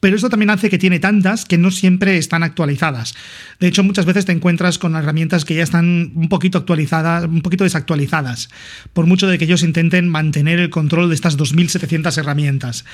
pero 0.00 0.16
esto 0.16 0.30
también 0.30 0.50
hace 0.50 0.70
que 0.70 0.78
tiene 0.78 0.98
tantas 0.98 1.44
que 1.44 1.58
no 1.58 1.70
siempre 1.70 2.16
están 2.16 2.42
actualizadas. 2.42 3.14
De 3.60 3.68
hecho, 3.68 3.84
muchas 3.84 4.06
veces 4.06 4.24
te 4.24 4.32
encuentras 4.32 4.78
con 4.78 4.96
herramientas 4.96 5.44
que 5.44 5.54
ya 5.54 5.62
están 5.62 6.12
un 6.14 6.28
poquito 6.28 6.58
actualizadas, 6.58 7.24
un 7.24 7.42
poquito 7.42 7.64
desactualizadas, 7.64 8.48
por 8.92 9.06
mucho 9.06 9.28
de 9.28 9.38
que 9.38 9.44
ellos 9.44 9.62
intenten 9.62 10.08
mantener 10.08 10.58
el 10.58 10.70
control 10.70 11.10
de 11.10 11.14
estas 11.14 11.38
2.700 11.38 12.16
herramientas. 12.18 12.84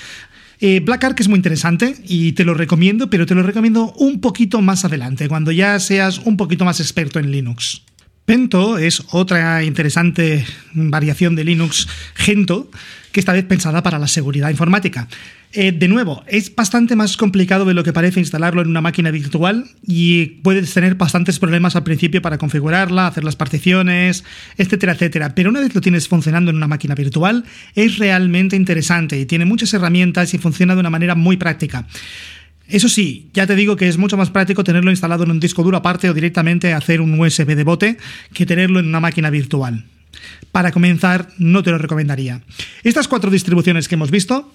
Eh, 0.58 0.80
Black 0.80 1.04
Ark 1.04 1.20
es 1.20 1.28
muy 1.28 1.36
interesante 1.36 1.96
y 2.08 2.32
te 2.32 2.44
lo 2.44 2.54
recomiendo, 2.54 3.10
pero 3.10 3.26
te 3.26 3.34
lo 3.34 3.42
recomiendo 3.42 3.92
un 3.92 4.20
poquito 4.20 4.62
más 4.62 4.84
adelante, 4.84 5.28
cuando 5.28 5.52
ya 5.52 5.78
seas 5.78 6.18
un 6.18 6.36
poquito 6.36 6.64
más 6.64 6.80
experto 6.80 7.18
en 7.18 7.30
Linux. 7.30 7.82
Pento 8.26 8.76
es 8.76 9.04
otra 9.12 9.62
interesante 9.62 10.44
variación 10.74 11.36
de 11.36 11.44
Linux 11.44 11.86
Gento, 12.16 12.68
que 13.12 13.20
esta 13.20 13.32
vez 13.32 13.44
pensada 13.44 13.84
para 13.84 14.00
la 14.00 14.08
seguridad 14.08 14.50
informática. 14.50 15.06
Eh, 15.52 15.70
de 15.70 15.86
nuevo, 15.86 16.24
es 16.26 16.52
bastante 16.52 16.96
más 16.96 17.16
complicado 17.16 17.64
de 17.64 17.72
lo 17.72 17.84
que 17.84 17.92
parece 17.92 18.18
instalarlo 18.18 18.62
en 18.62 18.68
una 18.68 18.80
máquina 18.80 19.12
virtual 19.12 19.66
y 19.86 20.26
puedes 20.42 20.74
tener 20.74 20.96
bastantes 20.96 21.38
problemas 21.38 21.76
al 21.76 21.84
principio 21.84 22.20
para 22.20 22.36
configurarla, 22.36 23.06
hacer 23.06 23.22
las 23.22 23.36
particiones, 23.36 24.24
etcétera, 24.58 24.94
etcétera. 24.94 25.36
Pero 25.36 25.50
una 25.50 25.60
vez 25.60 25.72
lo 25.72 25.80
tienes 25.80 26.08
funcionando 26.08 26.50
en 26.50 26.56
una 26.56 26.66
máquina 26.66 26.96
virtual, 26.96 27.44
es 27.76 27.98
realmente 27.98 28.56
interesante 28.56 29.20
y 29.20 29.26
tiene 29.26 29.44
muchas 29.44 29.72
herramientas 29.72 30.34
y 30.34 30.38
funciona 30.38 30.74
de 30.74 30.80
una 30.80 30.90
manera 30.90 31.14
muy 31.14 31.36
práctica. 31.36 31.86
Eso 32.68 32.88
sí, 32.88 33.30
ya 33.32 33.46
te 33.46 33.54
digo 33.54 33.76
que 33.76 33.88
es 33.88 33.98
mucho 33.98 34.16
más 34.16 34.30
práctico 34.30 34.64
tenerlo 34.64 34.90
instalado 34.90 35.24
en 35.24 35.30
un 35.30 35.40
disco 35.40 35.62
duro 35.62 35.76
aparte 35.76 36.10
o 36.10 36.14
directamente 36.14 36.72
hacer 36.72 37.00
un 37.00 37.18
USB 37.18 37.54
de 37.54 37.64
bote 37.64 37.96
que 38.32 38.46
tenerlo 38.46 38.80
en 38.80 38.86
una 38.86 39.00
máquina 39.00 39.30
virtual. 39.30 39.84
Para 40.50 40.72
comenzar, 40.72 41.28
no 41.38 41.62
te 41.62 41.70
lo 41.70 41.78
recomendaría. 41.78 42.42
Estas 42.82 43.08
cuatro 43.08 43.30
distribuciones 43.30 43.88
que 43.88 43.94
hemos 43.94 44.10
visto 44.10 44.52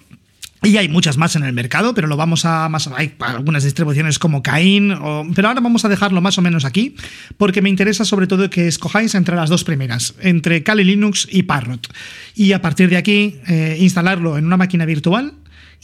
y 0.64 0.76
hay 0.76 0.88
muchas 0.88 1.16
más 1.16 1.34
en 1.34 1.42
el 1.42 1.52
mercado, 1.52 1.92
pero 1.92 2.06
lo 2.06 2.16
vamos 2.16 2.44
a 2.44 2.68
más. 2.68 2.88
Hay 2.94 3.14
algunas 3.18 3.64
distribuciones 3.64 4.20
como 4.20 4.42
Cain, 4.42 4.94
pero 5.34 5.48
ahora 5.48 5.60
vamos 5.60 5.84
a 5.84 5.88
dejarlo 5.88 6.20
más 6.20 6.38
o 6.38 6.42
menos 6.42 6.64
aquí, 6.64 6.94
porque 7.36 7.62
me 7.62 7.68
interesa 7.68 8.04
sobre 8.04 8.28
todo 8.28 8.48
que 8.48 8.68
escojáis 8.68 9.16
entre 9.16 9.34
las 9.34 9.50
dos 9.50 9.64
primeras, 9.64 10.14
entre 10.20 10.62
Kali 10.62 10.84
Linux 10.84 11.26
y 11.28 11.42
Parrot. 11.44 11.92
Y 12.36 12.52
a 12.52 12.62
partir 12.62 12.90
de 12.90 12.96
aquí, 12.96 13.40
eh, 13.48 13.76
instalarlo 13.80 14.38
en 14.38 14.46
una 14.46 14.56
máquina 14.56 14.84
virtual 14.84 15.34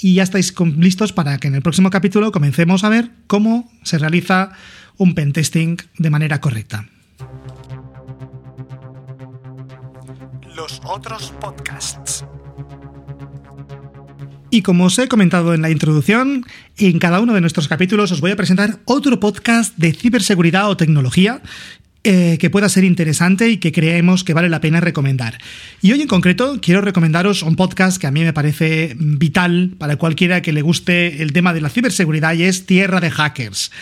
y 0.00 0.14
ya 0.14 0.22
estáis 0.22 0.54
listos 0.76 1.12
para 1.12 1.38
que 1.38 1.48
en 1.48 1.54
el 1.54 1.62
próximo 1.62 1.90
capítulo 1.90 2.32
comencemos 2.32 2.84
a 2.84 2.88
ver 2.88 3.10
cómo 3.26 3.70
se 3.82 3.98
realiza 3.98 4.52
un 4.96 5.14
pentesting 5.14 5.78
de 5.98 6.10
manera 6.10 6.40
correcta. 6.40 6.88
Los 10.54 10.80
otros 10.84 11.32
podcasts. 11.40 12.24
Y 14.50 14.62
como 14.62 14.86
os 14.86 14.98
he 14.98 15.08
comentado 15.08 15.52
en 15.52 15.60
la 15.60 15.70
introducción, 15.70 16.46
en 16.78 16.98
cada 16.98 17.20
uno 17.20 17.34
de 17.34 17.40
nuestros 17.40 17.68
capítulos 17.68 18.12
os 18.12 18.20
voy 18.20 18.30
a 18.30 18.36
presentar 18.36 18.78
otro 18.86 19.20
podcast 19.20 19.76
de 19.76 19.92
ciberseguridad 19.92 20.70
o 20.70 20.76
tecnología 20.76 21.42
eh, 22.04 22.38
que 22.38 22.48
pueda 22.48 22.68
ser 22.68 22.84
interesante 22.84 23.48
y 23.48 23.56
que 23.58 23.72
creemos 23.72 24.22
que 24.24 24.32
vale 24.32 24.48
la 24.48 24.60
pena 24.60 24.80
recomendar. 24.80 25.38
Y 25.82 25.92
hoy 25.92 26.00
en 26.00 26.08
concreto 26.08 26.58
quiero 26.62 26.80
recomendaros 26.80 27.42
un 27.42 27.56
podcast 27.56 28.00
que 28.00 28.06
a 28.06 28.12
mí 28.12 28.22
me 28.22 28.32
parece 28.32 28.94
vital 28.98 29.74
para 29.78 29.96
cualquiera 29.96 30.40
que 30.40 30.52
le 30.52 30.62
guste 30.62 31.22
el 31.22 31.32
tema 31.32 31.52
de 31.52 31.60
la 31.60 31.70
ciberseguridad 31.70 32.34
y 32.34 32.44
es 32.44 32.66
Tierra 32.66 33.00
de 33.00 33.10
Hackers. 33.10 33.72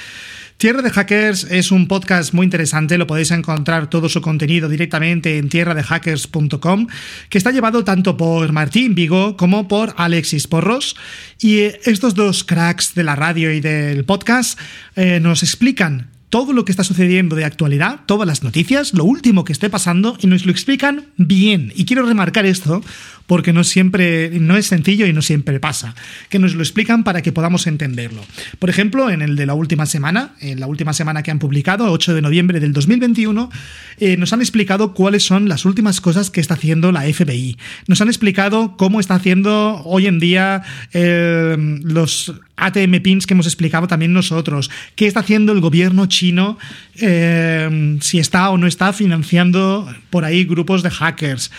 Tierra 0.57 0.81
de 0.81 0.91
Hackers 0.91 1.45
es 1.51 1.71
un 1.71 1.87
podcast 1.87 2.33
muy 2.33 2.45
interesante, 2.45 2.97
lo 2.97 3.07
podéis 3.07 3.31
encontrar 3.31 3.91
todo 3.91 4.09
su 4.09 4.23
contenido 4.23 4.71
directamente 4.71 5.37
en 5.37 5.51
tierradehackers.com, 5.51 6.87
que 7.29 7.37
está 7.37 7.51
llevado 7.51 7.85
tanto 7.85 8.17
por 8.17 8.51
Martín 8.53 8.95
Vigo 8.95 9.37
como 9.37 9.69
por 9.69 9.93
Alexis 9.99 10.47
Porros. 10.47 10.97
Y 11.39 11.59
estos 11.85 12.15
dos 12.15 12.43
cracks 12.43 12.95
de 12.95 13.05
la 13.05 13.17
radio 13.17 13.53
y 13.53 13.61
del 13.61 14.07
podcast 14.07 14.59
eh, 14.95 15.21
nos 15.21 15.43
explican 15.43 16.16
todo 16.31 16.53
lo 16.53 16.65
que 16.65 16.73
está 16.73 16.85
sucediendo 16.85 17.37
de 17.37 17.45
actualidad, 17.45 18.01
todas 18.07 18.27
las 18.27 18.43
noticias, 18.43 18.95
lo 18.95 19.05
último 19.05 19.45
que 19.45 19.53
esté 19.53 19.71
pasando 19.71 20.17
y 20.21 20.27
nos 20.27 20.45
lo 20.45 20.53
explican 20.53 21.07
bien. 21.17 21.73
Y 21.77 21.85
quiero 21.85 22.05
remarcar 22.05 22.47
esto 22.47 22.83
porque 23.27 23.53
no 23.53 23.65
siempre 23.65 24.31
no 24.41 24.57
es 24.57 24.67
sencillo 24.67 25.07
y 25.07 25.13
no 25.13 25.23
siempre 25.23 25.61
pasa, 25.61 25.95
que 26.29 26.39
nos 26.39 26.55
lo 26.55 26.63
explican 26.63 27.05
para 27.05 27.23
que 27.23 27.33
podamos 27.33 27.67
entenderlo. 27.67 28.25
Por 28.59 28.71
ejemplo, 28.71 29.11
en 29.11 29.23
el 29.23 29.37
de 29.37 29.47
la 29.47 29.55
última 29.55 29.87
semana, 29.87 30.35
en 30.41 30.61
la 30.61 30.67
última 30.67 30.93
semana 30.93 31.23
que 31.23 31.31
han 31.31 31.39
publicado, 31.39 31.91
8 31.91 32.15
de 32.15 32.23
noviembre 32.23 32.61
del 32.61 32.73
2021, 32.73 33.51
eh, 33.99 34.17
nos 34.17 34.33
han 34.33 34.41
explicado 34.41 34.95
cuáles 34.95 35.25
son 35.25 35.49
las 35.49 35.65
últimas 35.65 36.01
cosas 36.01 36.31
que 36.31 36.41
está 36.41 36.55
haciendo 36.55 36.93
la 36.93 37.03
FBI. 37.03 37.57
Nos 37.87 38.01
han 38.01 38.09
explicado 38.09 38.77
cómo 38.77 39.01
está 39.01 39.15
haciendo 39.15 39.83
hoy 39.85 40.07
en 40.07 40.19
día 40.19 40.63
eh, 40.93 41.57
los 41.83 42.33
ATM 42.57 43.01
pins 43.03 43.27
que 43.27 43.35
hemos 43.35 43.47
explicado 43.47 43.87
también 43.87 44.13
nosotros, 44.13 44.71
qué 44.95 45.07
está 45.07 45.21
haciendo 45.21 45.53
el 45.53 45.61
gobierno 45.61 46.07
chino, 46.07 46.59
eh, 47.01 47.99
si 48.01 48.19
está 48.19 48.51
o 48.51 48.59
no 48.59 48.67
está 48.67 48.93
financiando 48.93 49.93
por 50.11 50.25
ahí 50.25 50.45
grupos 50.45 50.83
de 50.83 50.91
hackers. 50.91 51.51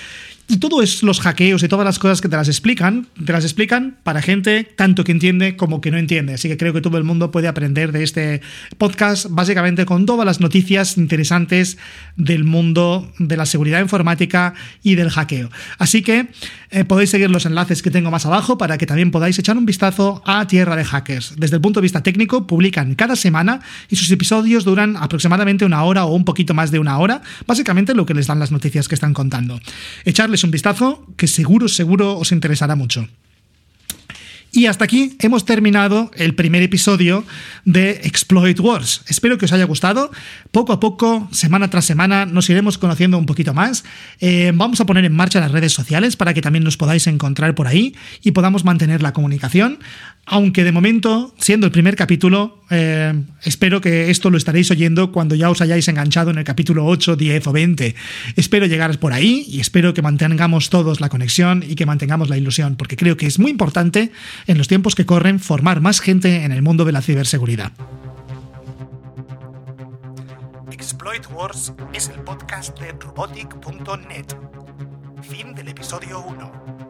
Y 0.50 0.58
todo 0.58 0.82
es 0.82 1.04
los 1.04 1.20
hackeos 1.20 1.62
y 1.62 1.68
todas 1.68 1.84
las 1.84 2.00
cosas 2.00 2.22
que 2.22 2.30
te 2.30 2.38
las 2.38 2.48
explican, 2.48 3.08
te 3.26 3.34
las 3.34 3.44
explican 3.44 3.98
para 4.04 4.22
gente 4.22 4.64
tanto 4.64 5.04
que 5.04 5.12
entiende 5.12 5.58
como 5.58 5.82
que 5.82 5.92
no 5.92 5.98
entiende. 5.98 6.34
Así 6.34 6.48
que 6.48 6.56
creo 6.56 6.72
que 6.72 6.80
todo 6.80 6.98
el 6.98 7.04
mundo 7.04 7.32
puede 7.32 7.50
aprender 7.50 7.92
de 7.92 8.04
este 8.04 8.42
podcast, 8.78 9.28
básicamente 9.30 9.86
con 9.86 10.06
todas 10.06 10.26
las 10.26 10.40
noticias 10.40 10.98
interesantes 10.98 11.78
del 12.16 12.46
mundo 12.46 13.12
de 13.20 13.36
la 13.36 13.46
seguridad 13.46 13.82
informática 13.82 14.54
y 14.84 14.96
del 14.96 15.10
hackeo. 15.10 15.50
Así 15.80 16.02
que 16.02 16.28
eh, 16.70 16.84
podéis 16.84 17.10
seguir 17.10 17.30
los 17.30 17.46
enlaces 17.46 17.82
que 17.82 17.92
tengo 17.92 18.12
más 18.12 18.26
abajo 18.26 18.58
para 18.58 18.78
que 18.78 18.86
también 18.86 19.12
podáis 19.12 19.40
echar 19.40 19.58
un 19.58 19.66
vistazo 19.66 20.22
a 20.26 20.46
Tierra 20.48 20.76
de 20.76 20.84
Hackers. 20.84 21.36
Desde 21.38 21.56
el 21.56 21.62
punto 21.62 21.80
de 21.80 21.84
vista 21.84 22.04
técnico, 22.04 22.48
publican 22.48 22.96
cada 22.96 23.16
semana 23.16 23.62
y 23.90 23.96
sus 23.96 24.12
episodios 24.12 24.66
duran 24.66 24.98
aproximadamente 24.98 25.66
una 25.66 25.84
hora 25.84 26.06
o 26.06 26.14
un 26.14 26.26
poquito 26.26 26.54
más 26.54 26.72
de 26.72 26.80
una 26.80 26.98
hora, 26.98 27.22
básicamente 27.46 27.94
lo 27.94 28.06
que 28.06 28.14
les 28.14 28.28
dan 28.28 28.40
las 28.40 28.52
noticias 28.52 28.88
que 28.88 28.96
están 28.96 29.14
contando. 29.14 29.60
Echarles 30.06 30.44
un 30.44 30.52
vistazo 30.52 31.06
que 31.16 31.28
seguro, 31.28 31.68
seguro 31.68 32.18
os 32.18 32.32
interesará 32.32 32.76
mucho. 32.76 33.08
Y 34.58 34.65
hasta 34.65 34.86
aquí 34.86 35.15
hemos 35.20 35.46
terminado 35.46 36.10
el 36.15 36.34
primer 36.34 36.63
episodio 36.63 37.24
de 37.63 37.91
Exploit 38.06 38.60
Wars. 38.60 39.04
Espero 39.08 39.38
que 39.38 39.46
os 39.46 39.54
haya 39.54 39.65
gustado. 39.65 40.10
Poco 40.50 40.74
a 40.74 40.80
poco, 40.80 41.28
semana 41.32 41.70
tras 41.70 41.86
semana, 41.86 42.26
nos 42.26 42.50
iremos 42.50 42.80
conociendo 42.80 43.20
un 43.20 43.28
poquito 43.28 43.54
más. 43.54 43.84
Eh, 44.20 44.52
vamos 44.56 44.82
a 44.82 44.88
poner 44.88 45.06
en 45.06 45.13
marcha 45.13 45.39
las 45.39 45.52
redes 45.52 45.74
sociales 45.74 46.15
para 46.15 46.34
que 46.34 46.41
también 46.41 46.63
nos 46.63 46.76
podáis 46.76 47.06
encontrar 47.06 47.54
por 47.54 47.67
ahí 47.67 47.96
y 48.24 48.32
podamos 48.32 48.65
mantener 48.65 49.04
la 49.04 49.13
comunicación. 49.13 49.78
Aunque 50.30 50.65
de 50.65 50.74
momento, 50.74 51.34
siendo 51.39 51.67
el 51.67 51.72
primer 51.72 51.96
capítulo, 51.96 52.62
eh, 52.70 53.13
espero 53.43 53.80
que 53.80 54.10
esto 54.10 54.30
lo 54.30 54.38
estaréis 54.38 54.70
oyendo 54.72 55.13
cuando 55.13 55.36
ya 55.36 55.50
os 55.50 55.62
hayáis 55.62 55.88
enganchado 55.88 56.32
en 56.32 56.38
el 56.38 56.43
capítulo 56.43 56.86
8, 56.86 57.15
10 57.15 57.48
o 57.48 57.52
20. 57.54 57.96
Espero 58.36 58.65
llegar 58.65 59.00
por 59.00 59.13
ahí 59.13 59.46
y 59.48 59.62
espero 59.62 59.93
que 59.93 60.02
mantengamos 60.02 60.70
todos 60.70 61.00
la 61.00 61.08
conexión 61.08 61.63
y 61.65 61.76
que 61.76 61.86
mantengamos 61.86 62.28
la 62.28 62.38
ilusión, 62.38 62.76
porque 62.76 62.98
creo 62.98 63.15
que 63.15 63.26
es 63.26 63.39
muy 63.39 63.52
importante 63.52 64.12
en 64.48 64.58
los 64.58 64.68
tiempos 64.68 64.96
que 64.96 65.06
corren 65.06 65.40
formar 65.40 65.82
más 65.82 66.00
gente 66.00 66.44
en 66.44 66.52
el 66.52 66.62
mundo 66.62 66.86
de 66.86 66.92
la 66.94 67.02
ciberseguridad. 67.02 67.72
Exploit 70.72 71.28
Wars 71.32 71.74
es 71.94 72.10
el 72.10 72.20
podcast 72.22 72.80
de 72.80 72.94
robotic.net. 72.94 74.26
Fin 75.22 75.54
del 75.54 75.68
episodio 75.68 76.22
1. 76.22 76.87